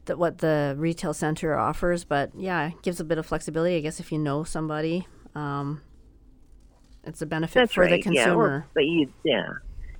[0.05, 2.03] that what the retail center offers.
[2.03, 5.07] But yeah, it gives a bit of flexibility, I guess, if you know somebody.
[5.35, 5.81] Um,
[7.03, 8.03] it's a benefit That's for right.
[8.03, 8.67] the Yeah, well, consumer.
[8.73, 9.47] but you, yeah,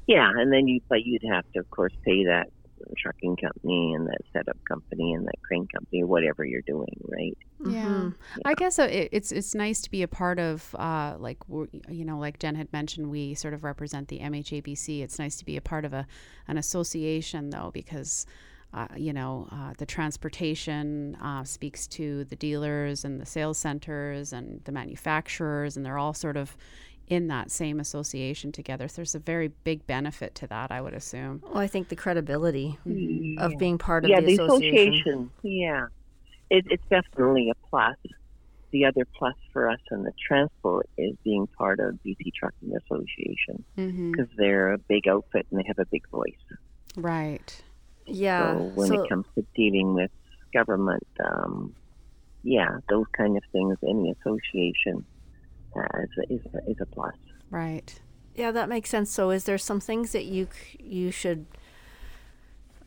[0.07, 2.47] yeah, and then you, but you'd have to, of course, pay that
[2.97, 7.37] trucking company and that setup company and that crane company, whatever you're doing, right?
[7.65, 8.15] Yeah, Mhm.
[8.45, 12.05] I guess uh, it, it's it's nice to be a part of, uh, like you
[12.05, 15.01] know, like Jen had mentioned, we sort of represent the MHABC.
[15.01, 16.07] It's nice to be a part of a
[16.47, 18.25] an association though, because
[18.73, 24.31] uh, you know uh, the transportation uh, speaks to the dealers and the sales centers
[24.31, 26.55] and the manufacturers, and they're all sort of
[27.09, 28.87] in that same association together.
[28.87, 31.41] So there's a very big benefit to that, I would assume.
[31.43, 33.39] Well, I think the credibility Mm-hmm.
[33.39, 34.93] of being part of yeah, the the association.
[34.93, 35.31] association.
[35.43, 35.87] Yeah,
[36.49, 37.95] it, it's definitely a plus.
[38.71, 43.63] The other plus for us in the transport is being part of BC Trucking Association
[43.77, 44.11] Mm-hmm.
[44.11, 46.33] because they're a big outfit and they have a big voice.
[46.95, 47.63] Right.
[48.05, 48.53] Yeah.
[48.53, 50.11] So when so- it comes to dealing with
[50.53, 51.73] government, um,
[52.43, 55.03] yeah, those kind of things, any association
[55.75, 57.15] has is is a plus.
[57.49, 57.99] Right.
[58.36, 59.12] Yeah, that makes sense.
[59.12, 60.47] So, is there some things that you
[60.79, 61.45] you should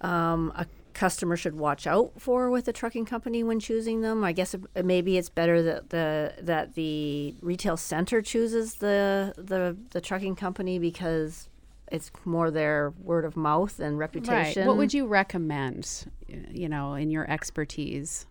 [0.01, 4.25] um, a customer should watch out for with a trucking company when choosing them?
[4.25, 9.77] I guess it, maybe it's better that the that the retail center chooses the the
[9.91, 11.49] the trucking company because
[11.93, 14.63] it's more their word of mouth and reputation.
[14.63, 14.67] Right.
[14.67, 18.27] What would you recommend, you know, in your expertise?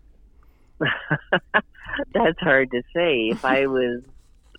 [0.80, 3.30] That's hard to say.
[3.30, 4.02] If I was,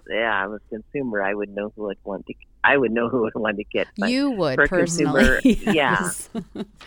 [0.08, 2.34] yeah, I was a consumer, I would know who I'd want to.
[2.64, 3.88] I would know who I'd want to get.
[3.96, 5.22] You would personally.
[5.42, 5.72] consumer, yeah.
[5.72, 6.28] yes.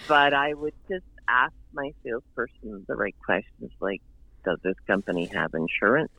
[0.07, 4.01] but I would just ask my salesperson the right questions, like,
[4.45, 6.11] does this company have insurance?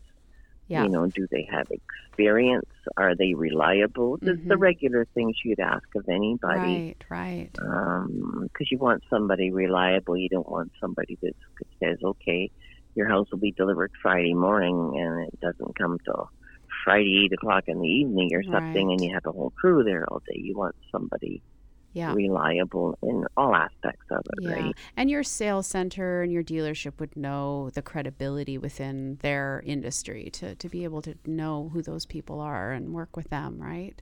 [0.68, 0.82] Yeah.
[0.82, 2.66] You know, do they have experience?
[2.96, 4.16] Are they reliable?
[4.16, 4.60] Just the Mhm.
[4.60, 6.96] regular things you'd ask of anybody.
[7.08, 7.52] Right, right.
[7.52, 10.16] because you want somebody reliable.
[10.16, 11.34] You don't want somebody that
[11.80, 12.50] says, "Okay,
[12.96, 16.30] your house will be delivered Friday morning," and it doesn't come till
[16.84, 20.04] Friday eight o'clock in the evening or something, and you have a whole crew there
[20.10, 20.40] all day.
[20.42, 21.42] You want somebody
[21.92, 22.12] Yeah.
[22.12, 24.52] reliable in all aspects of it, Yeah.
[24.52, 24.74] right?
[24.96, 30.54] And your sales center and your dealership would know the credibility within their industry to,
[30.56, 34.00] to be able to know who those people are and work with them, right?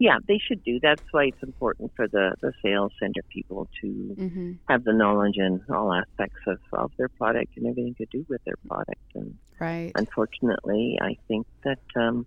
[0.00, 0.80] Yeah, they should do.
[0.82, 4.52] That's why it's important for the the sales center people to Mm-hmm.
[4.68, 8.40] have the knowledge in all aspects of, of their product and everything to do with
[8.44, 9.92] their product and Right.
[9.94, 12.26] unfortunately, I think that um,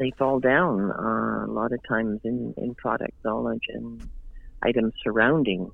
[0.00, 4.10] they fall down uh, a lot of times in, in product knowledge and
[4.62, 5.70] items surrounding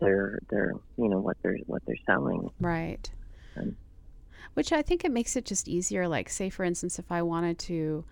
[0.00, 2.48] their their you know what they're what they're selling.
[2.58, 3.10] Right.
[3.58, 3.76] Um,
[4.54, 6.08] Which I think it makes it just easier.
[6.08, 8.04] Like, say, for instance, if I wanted to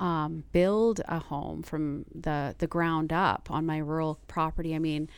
[0.00, 5.08] um, build a home from the, the ground up on my rural property, I mean,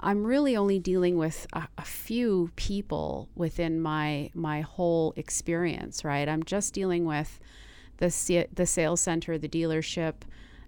[0.00, 6.28] I'm really only dealing with a, a few people within my my whole experience, right?
[6.28, 7.40] I'm just dealing with
[7.96, 10.14] the the sales center, the dealership.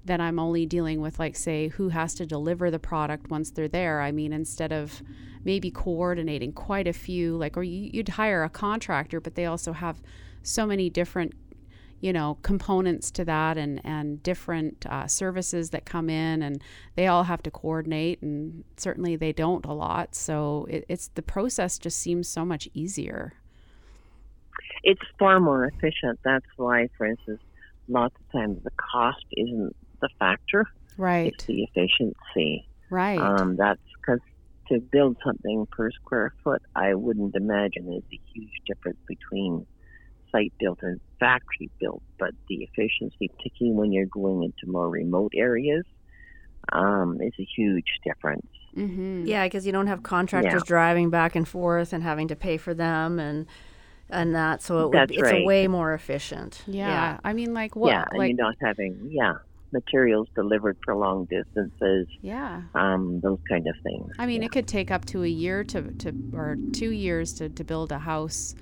[0.05, 3.69] Then I'm only dealing with like say who has to deliver the product once they're
[3.69, 4.01] there.
[4.01, 5.01] I mean, instead of
[5.45, 9.73] maybe coordinating quite a few, like or you, you'd hire a contractor, but they also
[9.73, 10.03] have
[10.43, 11.35] so many different
[12.01, 16.63] you know components to that and and different uh, services that come in and
[16.95, 20.15] they all have to coordinate and certainly they don't a lot.
[20.15, 23.35] So it, it's the process just seems so much easier.
[24.83, 26.21] It's far more efficient.
[26.25, 27.41] That's why, for instance,
[27.89, 30.65] lots of times the cost isn't the factor;
[30.97, 31.33] right.
[31.35, 32.67] It's the efficiency.
[32.89, 33.19] right.
[33.19, 34.21] Um, that's because
[34.71, 39.67] to build something per square foot, I wouldn't imagine there's a huge difference between
[40.33, 42.03] site built and factory built.
[42.19, 45.85] But the efficiency, particularly when you're going into more remote areas,
[46.73, 48.47] um, is a huge difference.
[48.77, 49.27] Mm-hmm.
[49.27, 50.67] Yeah, because you don't have contractors Yeah.
[50.67, 53.47] driving back and forth and having to pay for them and
[54.13, 54.61] and that.
[54.61, 55.43] So it would, That's it's right.
[55.43, 56.63] a way more efficient.
[56.67, 57.19] Yeah.
[57.23, 57.91] I mean, like what?
[57.91, 59.35] yeah, and like you're not having yeah
[59.73, 62.63] materials delivered for long distances, yeah.
[62.75, 64.13] um, those kind of things.
[64.19, 64.47] I mean, yeah.
[64.47, 67.93] it could take up to a year to, to or two years to, to build
[67.93, 68.55] a house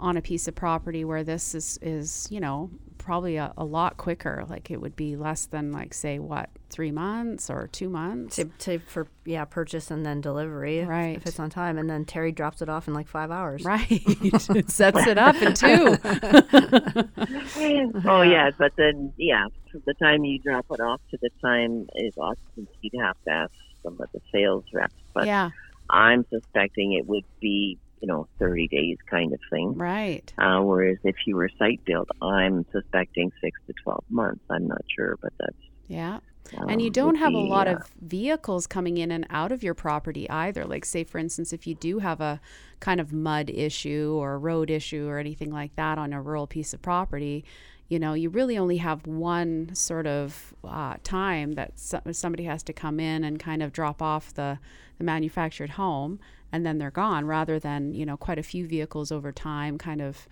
[0.00, 3.96] on a piece of property where this is, is you know, probably a, a lot
[3.96, 4.44] quicker.
[4.48, 8.36] Like it would be less than like say what, three months or two months.
[8.36, 11.16] To, to for yeah purchase and then delivery if- Right.
[11.16, 13.64] if it's on time and then Terry drops it off in like five hours.
[13.64, 13.86] Right.
[13.90, 14.40] it
[14.80, 15.96] sets it up in two.
[18.08, 21.86] oh yeah, but then yeah, from the time you drop it off to the time
[21.96, 24.94] is occupancy, you'd have to ask some of the sales reps.
[25.14, 25.50] But yeah.
[25.88, 29.74] I'm suspecting it would be you know 30 days kind of thing.
[29.76, 30.32] Right.
[30.38, 34.44] Uh, whereas if you were site built, I'm suspecting six to 12 months.
[34.50, 35.56] I'm not sure, but that's.
[35.88, 36.20] Yeah.
[36.56, 39.52] Um, and you don't would have a lot uh, of vehicles coming in and out
[39.52, 40.64] of your property either.
[40.64, 42.40] Like, say, for instance, if you do have a
[42.80, 46.46] kind of mud issue or a road issue or anything like that on a rural
[46.46, 47.44] piece of property,
[47.88, 52.72] you know, you really only have one sort of uh, time that somebody has to
[52.72, 54.58] come in and kind of drop off the,
[54.98, 56.20] the manufactured home
[56.52, 60.00] and then they're gone rather than, you know, quite a few vehicles over time kind
[60.00, 60.26] of,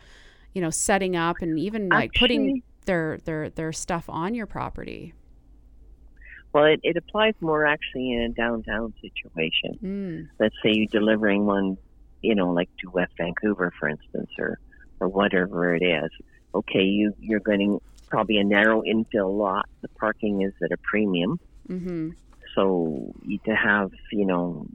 [0.55, 5.15] you know, setting up and even like putting their, their, their stuff on your property.
[6.53, 9.79] Well, it, it applies more actually in a downtown situation.
[9.83, 10.29] Mm.
[10.41, 11.77] let's say you're delivering one,
[12.23, 14.59] you know, like to West Vancouver, for instance, or
[15.01, 16.11] or whatever it is.
[16.55, 19.69] Okay, you you're getting probably a narrow infill lot.
[19.83, 22.11] The parking is at a premium, Mm-hmm.
[22.55, 24.67] so you to have you know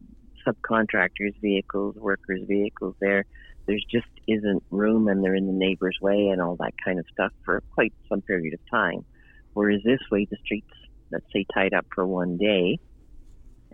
[0.46, 3.26] subcontractors' vehicles, workers' vehicles there.
[3.66, 7.06] There's just isn't room, and they're in the neighbor's way, and all that kind of
[7.12, 9.06] stuff for quite some period of time.
[9.54, 10.72] Whereas this way, the streets,
[11.12, 12.80] let's say, tied up for one day,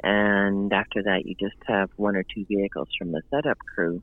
[0.03, 4.01] and after that you just have one or two vehicles from the setup crew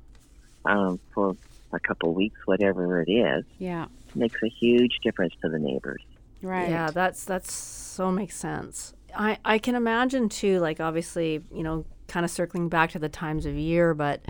[0.64, 1.36] um, for
[1.72, 3.86] a couple weeks, whatever it is, Yeah.
[4.14, 6.02] makes a huge difference to the neighbors.
[6.42, 6.68] Right.
[6.68, 8.92] Yeah, that's that's so makes sense.
[9.14, 13.08] I I can imagine too, like obviously, you know, kind of circling back to the
[13.08, 14.20] times of year, but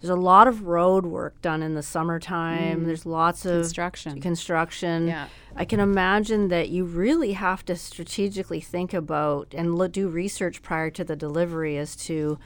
[0.00, 2.82] there's a lot of road work done in the summertime.
[2.82, 2.86] Mm.
[2.86, 4.20] There's lots of Construction.
[4.20, 5.08] construction.
[5.08, 5.26] Yeah.
[5.56, 10.62] I can imagine that you really have to strategically think about and lo- do research
[10.62, 12.38] prior to the delivery as to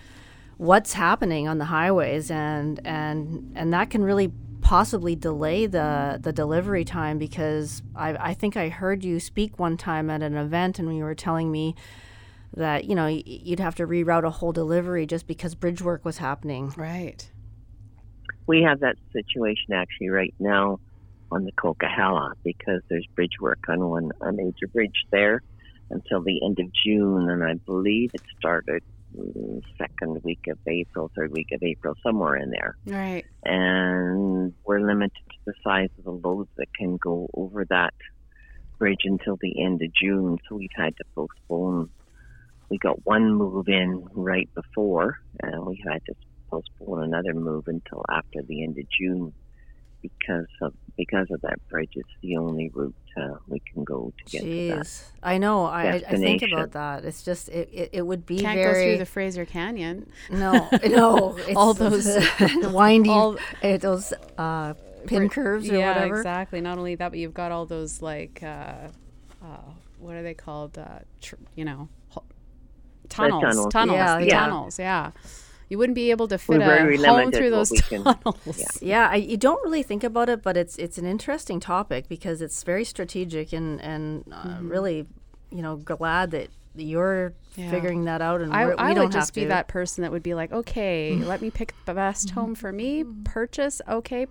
[0.57, 6.33] what's happening on the highways and and and that can really possibly delay the the
[6.33, 10.79] delivery time because I, I think I heard you speak one time at an event
[10.79, 11.75] and you were telling me
[12.57, 16.19] that you know you'd have to reroute a whole delivery just because bridge work was
[16.19, 16.73] happening.
[16.77, 17.31] Right.
[18.47, 20.81] We have that situation actually right now
[21.31, 25.43] on the Coquihalla because there's bridge work on one a major bridge there
[25.91, 28.83] until the end of June, and I believe it started
[29.17, 32.77] mm, second week of April, third week of April, somewhere in there.
[32.87, 33.25] Right.
[33.45, 37.95] and we're limited to the size of the loads that can go over that
[38.79, 40.39] bridge until the end of June.
[40.49, 41.91] So we've had to postpone.
[42.73, 46.15] We got one move in right before, and we had to
[46.51, 49.35] postpone another move until after the end of June
[50.01, 51.91] because of because of that bridge.
[51.97, 54.87] It's the only route uh, we can go to get to that.
[54.87, 55.67] Jeez, I know.
[55.67, 57.05] I, I I think about that.
[57.05, 60.09] It's just it, it, it would be Can't go through the Fraser Canyon.
[60.31, 60.53] no
[60.87, 62.09] no it's All those-
[62.73, 64.73] windy all- eh, those uh,
[65.07, 66.17] pin curves or yeah, whatever.
[66.17, 66.63] exactly.
[66.63, 68.89] Not only that, but you've got all those like, uh,
[69.45, 69.47] uh,
[69.99, 70.79] what are they called?
[70.79, 71.89] Uh, tr- you know, ho-
[73.13, 73.73] tunnels, tunnels.
[73.73, 74.41] tunnels, Yeah, the yeah.
[74.41, 74.79] tunnels.
[74.79, 75.11] Yeah,
[75.69, 78.39] you wouldn't be able to We're fit very a home through those we can- tunnels.
[78.57, 78.67] yeah.
[78.81, 82.43] Yeah, I, you don't really think about it, but it's it's an interesting topic because
[82.43, 84.69] it's very strategic and and uh, Mm-hmm.
[84.69, 85.07] really,
[85.51, 87.71] you know, glad that you're Yeah.
[87.71, 89.49] figuring that out and I, we're, I don't would just have be to.
[89.49, 93.05] that person that would be like, okay, let me pick the best home for me.
[93.25, 94.27] Purchase, okay,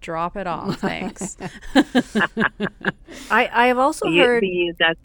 [0.00, 0.78] drop it off.
[0.80, 1.36] Thanks.
[3.30, 4.42] I I have also You- heard.
[4.42, 4.98] the- that's,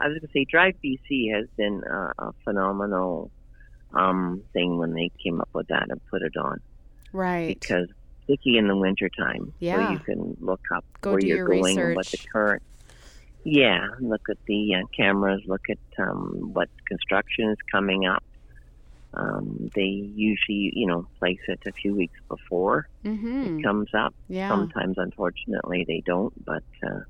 [0.00, 3.30] I was going to say, Drive BC has been a, a phenomenal
[3.94, 6.60] um, thing when they came up with that and put it on
[7.12, 7.58] right.
[7.60, 7.88] because
[8.24, 9.52] sticky in the wintertime.
[9.58, 9.86] Yeah.
[9.86, 12.26] So you can look up Go where you're your going and what the research.
[12.32, 12.62] current.
[13.44, 15.42] Yeah, look at the uh, cameras.
[15.46, 18.22] Look at um, what construction is coming up.
[19.12, 19.82] Um, they
[20.14, 23.58] usually, you know, place it a few weeks before Mm-hmm.
[23.58, 24.14] it comes up.
[24.28, 24.48] Yeah.
[24.50, 27.00] Sometimes, unfortunately, they don't, but uh,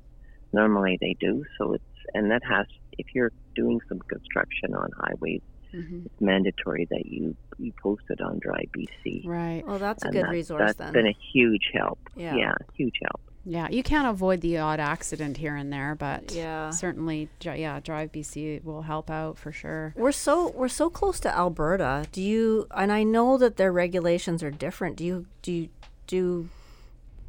[0.53, 1.43] normally they do.
[1.57, 1.83] So it's
[2.15, 2.65] and that has
[2.97, 8.19] if you're doing some construction on highways, hmm it's mandatory that you you post it
[8.21, 9.25] on Drive BC.
[9.25, 9.63] Right.
[9.65, 10.93] well, that's a good that- resource That's then.
[10.93, 11.99] been a huge help.
[12.15, 12.35] Yeah.
[12.35, 13.21] yeah, huge help.
[13.45, 16.69] Yeah, you can't avoid the odd accident here and there, but Yeah.
[16.69, 19.93] certainly, yeah, Drive BC will help out for sure.
[19.97, 22.05] We're so we're so close to Alberta.
[22.11, 24.95] Do you and I know that their regulations are different.
[24.97, 25.69] Do you do you,
[26.07, 26.49] do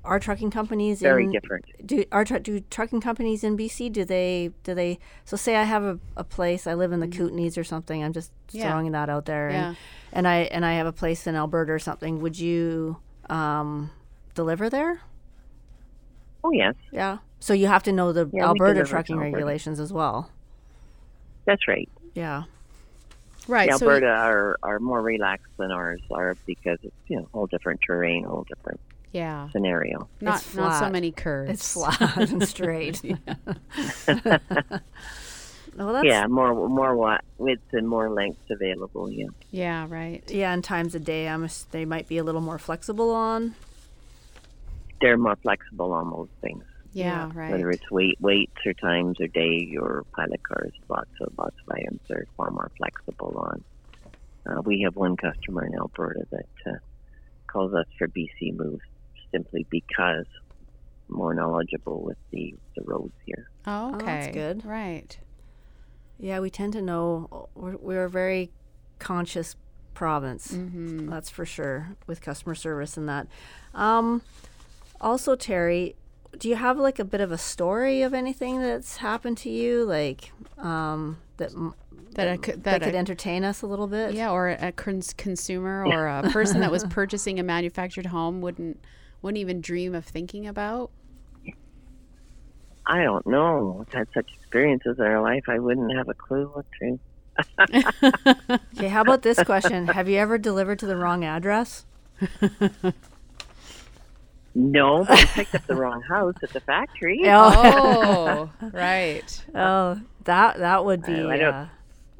[0.05, 1.65] our trucking companies Very in different.
[1.87, 5.63] do our tru- do trucking companies in BC do they do they so say I
[5.63, 8.71] have a, a place I live in the Kootenays or something I'm just Yeah.
[8.71, 9.67] throwing that out there Yeah.
[9.69, 9.77] and,
[10.13, 12.97] and I and I have a place in Alberta or something would you
[13.31, 13.91] um,
[14.35, 15.01] deliver there
[16.45, 19.33] Oh yes, yeah so you have to know the Yeah, Alberta trucking Alberta.
[19.37, 20.31] regulations as well
[21.45, 21.89] that's right.
[22.15, 22.45] yeah
[23.49, 23.71] Right.
[23.73, 27.29] The so y- Alberta are, are more relaxed than ours are because it's you know
[27.33, 28.79] whole different terrain, whole different
[29.13, 30.09] yeah, scenario.
[30.21, 31.51] not It's not so many curves.
[31.53, 33.17] it's flat and straight yeah.
[35.77, 39.11] well that's yeah, more more wa- width and more lengths available.
[39.11, 40.23] Yeah, Yeah, right.
[40.31, 43.55] yeah and times a day I'm they might be a little more flexible on
[45.01, 46.65] they're more flexible on most things.
[46.93, 47.51] Yeah, Yeah, right.
[47.51, 51.75] Whether it's weight, weights or times or day or pilot cars, lots of lots of
[51.75, 53.65] items are far more flexible on.
[54.47, 56.75] Uh, we have one customer in Alberta that uh,
[57.49, 58.83] calls us for BC moves
[59.33, 60.27] simply because
[61.09, 63.49] more knowledgeable with the, the roads here.
[63.67, 64.05] oh, okay.
[64.07, 64.65] that's good.
[64.65, 65.19] Right.
[66.19, 68.51] Yeah, we tend to know we're, we're a very
[68.99, 69.57] conscious
[69.95, 70.53] province.
[70.53, 71.09] Mm-hmm.
[71.11, 73.27] That's for sure with customer service and that.
[73.75, 74.23] Um,
[75.01, 75.97] also, Terry,
[76.39, 79.85] do you have like a bit of a story of anything that's happened to you,
[79.85, 81.75] like um, that m-
[82.15, 84.15] That I could that that could I- entertain us a little bit?
[84.15, 88.79] yeah, or a cons- consumer or a person that was purchasing a manufactured home wouldn't
[89.23, 90.91] wouldn't even dream of thinking about.
[92.85, 93.77] I don't know.
[93.79, 96.99] We've had such experiences in our life, I wouldn't have a clue what to.
[98.77, 99.87] Okay, how about this question?
[99.87, 101.87] have you ever delivered to the wrong address?
[104.55, 107.23] No, but we picked up the wrong house at the factory.
[107.27, 109.45] Oh, right.
[109.55, 111.69] Oh, that that would be I don't- uh,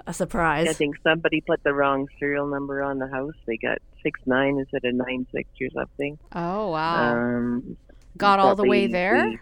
[0.07, 0.69] a surprise.
[0.69, 3.35] I think somebody put the wrong serial number on the house.
[3.47, 6.19] They got six nine instead of nine six or something.
[6.35, 7.15] Oh, wow.
[7.17, 7.77] Um,
[8.17, 9.25] Got all the way there?
[9.29, 9.39] we-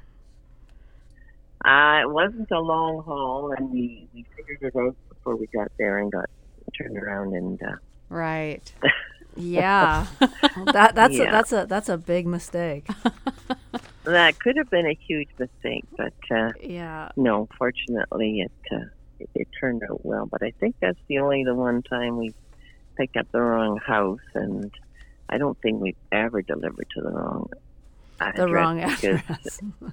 [1.65, 5.69] uh, it wasn't a long haul, and we, we figured it out before we got
[5.79, 6.25] there and got
[6.79, 7.35] turned around.
[7.35, 7.77] And uh,
[8.09, 8.73] right.
[9.37, 10.07] yeah,
[10.73, 12.89] that that's a, that's a that's a big mistake.
[14.05, 17.11] that could have been a huge mistake, but uh, Yeah.
[17.17, 18.87] no, fortunately, it, uh,
[19.19, 20.27] it it turned out well.
[20.31, 22.33] But I think that's the only the one time we
[23.01, 24.70] picked up the wrong house, and
[25.30, 27.48] I don't think we've ever delivered to the wrong
[28.20, 28.36] address.
[28.36, 29.61] The wrong because- address.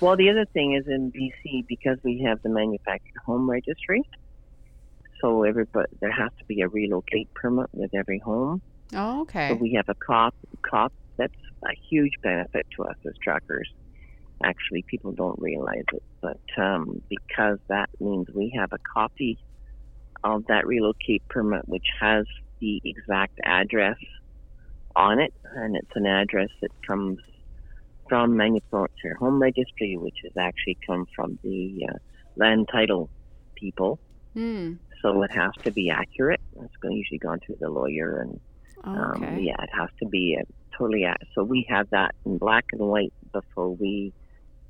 [0.00, 4.02] Well, the other thing is in BC because we have the manufactured home registry.
[5.20, 8.60] So everybody there has to be a relocate permit with every home.
[8.92, 9.52] Oh, So okay.
[9.54, 10.34] we have a cop.
[10.62, 10.92] Cop.
[11.16, 11.32] That's
[11.62, 13.72] a huge benefit to us as truckers.
[14.42, 19.38] Actually, people don't realize it, but um, because that means we have a copy
[20.24, 22.26] of that relocate permit, which has
[22.60, 23.96] the exact address
[24.96, 27.18] on it, and it's an address that comes
[28.08, 31.96] from manufacturer home registry, which has actually come from the uh,
[32.36, 33.10] land title
[33.58, 33.98] people.
[34.34, 34.74] Hmm.
[35.02, 36.40] So it has to be accurate.
[36.54, 38.40] It's going usually gone through the lawyer and
[38.94, 39.42] um, Okay.
[39.42, 40.44] yeah, it has to be uh,
[40.78, 41.04] totally.
[41.04, 44.12] ac- So we have that in black and white before we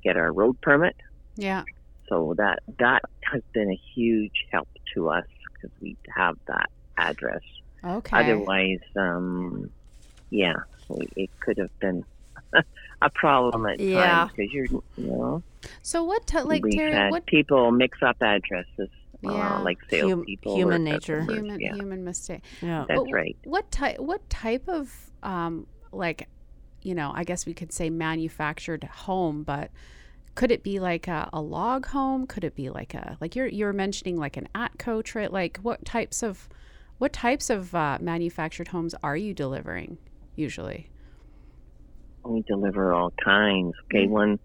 [0.03, 0.95] get our road permit.
[1.35, 1.63] Yeah.
[2.09, 6.67] So that that has been a huge help to us because we have that
[6.97, 7.41] address.
[7.85, 8.17] Okay.
[8.17, 9.69] Otherwise, um,
[10.31, 10.55] yeah,
[11.15, 12.03] it could have been
[13.01, 13.93] a problem at Yeah.
[14.25, 15.43] times because you're, you know,
[15.81, 18.89] So what ti like Terry, had what people mix up addresses,
[19.21, 19.57] Yeah.
[19.57, 21.23] uh, like Hum- salespeople, or human nature.
[21.23, 22.41] human Yeah, human mistake.
[22.61, 22.85] yeah.
[22.87, 23.37] that's But right.
[23.43, 24.91] What type what type of
[25.23, 26.27] um like
[26.81, 29.71] you know, I guess we could say manufactured home, but
[30.35, 32.27] could it be like a, a log home?
[32.27, 35.31] Could it be like a like you're you're mentioning like an Atco trait?
[35.31, 36.47] Like what types of
[36.97, 39.97] what types of uh, manufactured homes are you delivering
[40.35, 40.89] usually?
[42.23, 43.73] We deliver all kinds.
[43.93, 44.39] Okay, one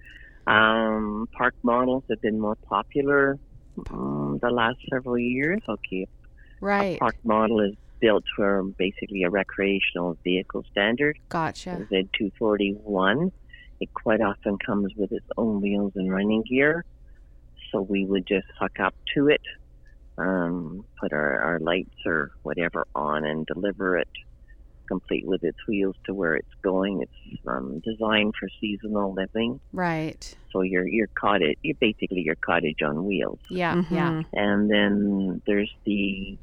[0.46, 3.36] um, park models have been more popular
[3.90, 5.60] um, the last several years.
[5.68, 6.06] Okay, a
[6.60, 6.98] Right.
[6.98, 11.86] park model is built for basically a recreational vehicle standard, Gotcha.
[11.92, 13.30] Z241.
[13.80, 16.84] It quite often comes with its own wheels and running gear,
[17.72, 19.40] so we would just hook up to it,
[20.20, 24.08] um, put our, our lights or whatever on, and deliver it
[24.88, 27.00] complete with its wheels to where it's going.
[27.02, 30.22] It's um, designed for seasonal living, Right.
[30.52, 31.56] so you're you're cottage.
[31.62, 33.38] You're basically your cottage on wheels.
[33.50, 33.82] Yeah.
[33.90, 34.10] Yeah.
[34.10, 34.24] Mhm.
[34.32, 36.38] And then there's the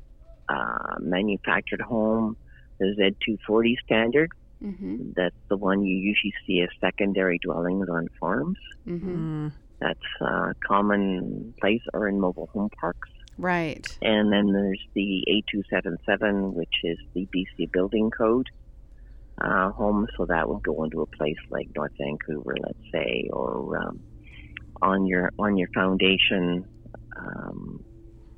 [0.49, 2.36] uh, manufactured home,
[2.80, 4.30] the Z240 standard.
[4.63, 5.11] Mm-hmm.
[5.15, 8.57] That's the one you usually see as secondary dwellings on farms.
[8.88, 9.47] Mm-hmm.
[9.47, 9.53] Mm.
[9.82, 13.09] That's uh, common place or in mobile home parks.
[13.38, 13.85] Right.
[14.01, 15.23] And then there's the
[15.55, 18.47] A277, which is the BC Building Code
[19.41, 20.07] uh, home.
[20.17, 23.99] So that would go into a place like North Vancouver, let's say, or um,
[24.81, 26.65] on your on your foundation
[27.17, 27.79] um,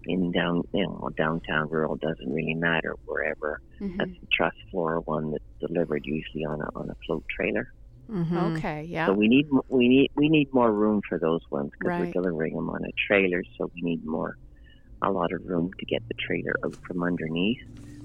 [0.05, 3.59] in down you know downtown rural doesn't really matter wherever.
[3.81, 3.97] Mm-hmm.
[3.97, 7.67] That's the truss floor one that's delivered usually on a on a float trailer.
[8.09, 8.57] Mhm.
[8.57, 8.83] Okay.
[8.83, 9.05] Yeah.
[9.05, 12.07] So we need we need we need more room for those ones because Right.
[12.07, 13.43] we're delivering them on a trailer.
[13.57, 14.35] So we need more
[15.01, 17.59] a lot of room to get the trailer out from underneath.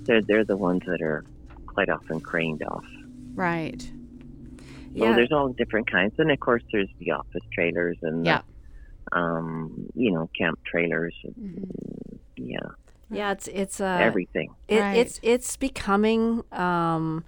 [0.06, 1.24] They're they're the ones that are
[1.66, 2.84] quite often craned off.
[3.34, 3.90] right.
[4.96, 5.14] So Yeah.
[5.16, 8.42] there's all different kinds, and of course there's the office trailers and Yeah.
[9.12, 11.14] the, um you know camp trailers.
[11.24, 12.18] Mhm.
[12.36, 12.68] Yeah,
[13.10, 14.54] Yeah, it's it's uh, everything.
[14.68, 14.96] It, Right.
[14.96, 17.24] It's it's becoming um,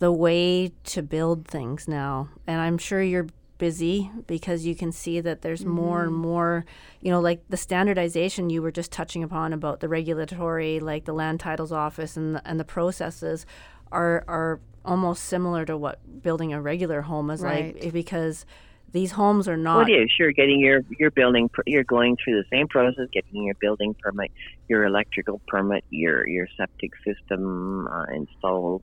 [0.00, 3.26] the way to build things now, and I'm sure you're
[3.64, 6.66] busy because you can see that there's more and more.
[7.00, 11.14] You know, like the standardization you were just touching upon about the regulatory, like the
[11.14, 13.46] land titles office and the, and the processes
[13.90, 18.44] are are almost similar to what building a regular home is like because
[18.92, 19.90] these homes are Well, not.
[19.90, 20.10] it is.
[20.18, 21.48] You're getting your your building.
[21.66, 24.30] You're going through the same process, getting your building permit,
[24.68, 28.82] your electrical permit, your your septic system uh, installed.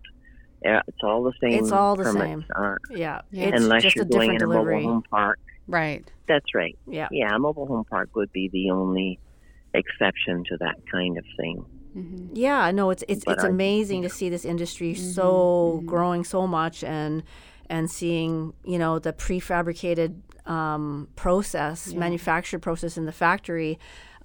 [0.64, 1.54] Yeah, it's all the same.
[1.64, 2.78] It's all the permits, same.
[2.92, 3.46] Yeah, Yeah.
[3.48, 4.76] it's unless just you're a going different in a delivery.
[4.84, 5.40] mobile home park.
[5.68, 6.12] Right.
[6.28, 6.78] That's right.
[6.88, 7.08] Yeah.
[7.12, 9.20] Yeah, a mobile home park would be the only
[9.74, 11.66] exception to that kind of thing.
[11.98, 12.36] Mm-hmm.
[12.36, 15.86] Yeah, no, it's it's But it's I- amazing to see this industry so mhm.
[15.86, 17.24] growing so much and
[17.70, 22.00] and seeing you know the prefabricated um, process, Yeah.
[22.00, 23.78] manufactured process in the factory.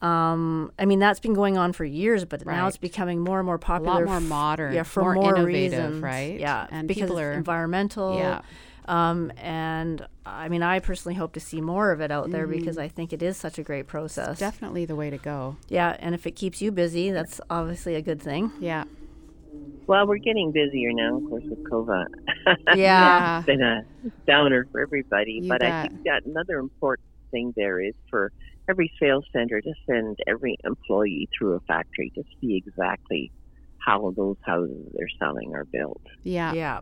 [0.02, 3.46] Um, I mean that's been going on for years, but now it's becoming more and
[3.46, 3.94] more A popular.
[4.00, 4.74] lot more f- modern.
[4.74, 6.38] yeah, for more, more, innovative, reasons, right?
[6.38, 7.32] Yeah, And because people are.
[7.32, 8.16] environmental.
[8.18, 8.42] Yeah.
[8.88, 12.50] Um, and I mean, I personally hope to see more of it out there Mhm.
[12.58, 14.38] because I think it is such a great process.
[14.38, 15.56] Definitely the way to go.
[15.68, 18.52] Yeah, and if it keeps you busy, that's obviously a good thing.
[18.60, 18.84] Yeah.
[19.88, 22.06] Well, we're getting busier now, of course, with COVID.
[22.76, 23.38] Yeah.
[23.38, 23.82] it's been a
[24.26, 25.40] downer for everybody.
[25.42, 28.30] You but I think that another important thing there is for
[28.68, 33.30] every sales center to send every employee through a factory to see exactly
[33.78, 36.02] how those houses they're selling are built.
[36.24, 36.52] Yeah.
[36.52, 36.80] Yeah.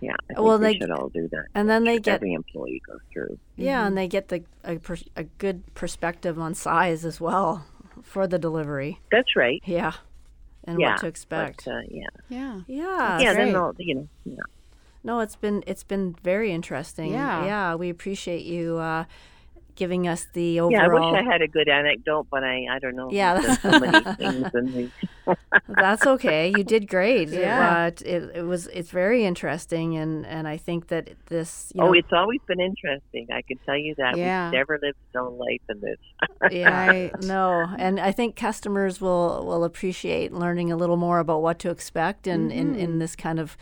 [0.00, 1.46] Yeah, I Well, we they- should all do that.
[1.54, 3.38] And then they get every employee goes through.
[3.56, 3.86] Yeah, Mm-hmm.
[3.88, 4.80] and they get the a,
[5.14, 7.66] a good perspective on size as well
[8.02, 8.98] for the delivery.
[9.12, 9.60] That's right.
[9.66, 9.92] Yeah,
[10.64, 11.66] and yeah, what to expect.
[11.66, 12.60] But, uh, yeah, Yeah.
[12.66, 13.34] yeah, yeah.
[13.34, 13.44] great.
[13.44, 14.08] Then all you know.
[14.24, 14.36] Yeah.
[15.04, 17.12] no, it's been it's been very interesting.
[17.12, 17.44] Yeah.
[17.44, 19.04] yeah, we appreciate you uh,
[19.80, 20.72] giving us the overall.
[20.72, 23.08] Yeah, I wish I had a good anecdote, but I I don't know.
[23.10, 24.92] Yeah, There's so many things and
[25.68, 26.42] That's okay.
[26.56, 27.28] You did great.
[27.40, 27.60] Yeah.
[27.90, 31.72] but it, it was it's very interesting, and and I think that this.
[31.74, 33.24] You oh, it's always been interesting.
[33.32, 34.16] I can tell you that.
[34.16, 34.46] Yeah.
[34.46, 36.00] We've never lived dull life in this.
[36.52, 41.40] yeah, I know, and I think customers will will appreciate learning a little more about
[41.42, 42.78] what to expect in in, Mm-hmm.
[42.84, 43.56] in this kind of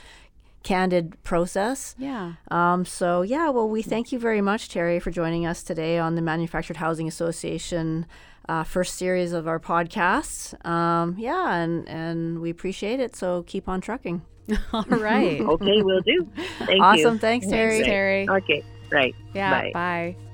[0.62, 1.94] candid process.
[1.98, 2.34] Yeah.
[2.50, 6.14] Um, so yeah, well, we thank you very much, Terry, for joining us today on
[6.14, 8.06] the Manufactured Housing Association
[8.48, 10.54] uh, first series of our podcasts.
[10.66, 13.14] Um, yeah, and and we appreciate it.
[13.14, 14.22] So keep on trucking.
[14.72, 15.40] All right.
[15.40, 16.26] Okay, we'll do.
[16.60, 17.14] Thank awesome.
[17.14, 17.18] you.
[17.18, 17.82] Thanks, Thanks, Terry.
[17.82, 18.28] Terry.
[18.28, 19.14] Okay, right.
[19.34, 19.50] Yeah.
[19.50, 19.70] Bye.
[19.74, 20.27] Bye.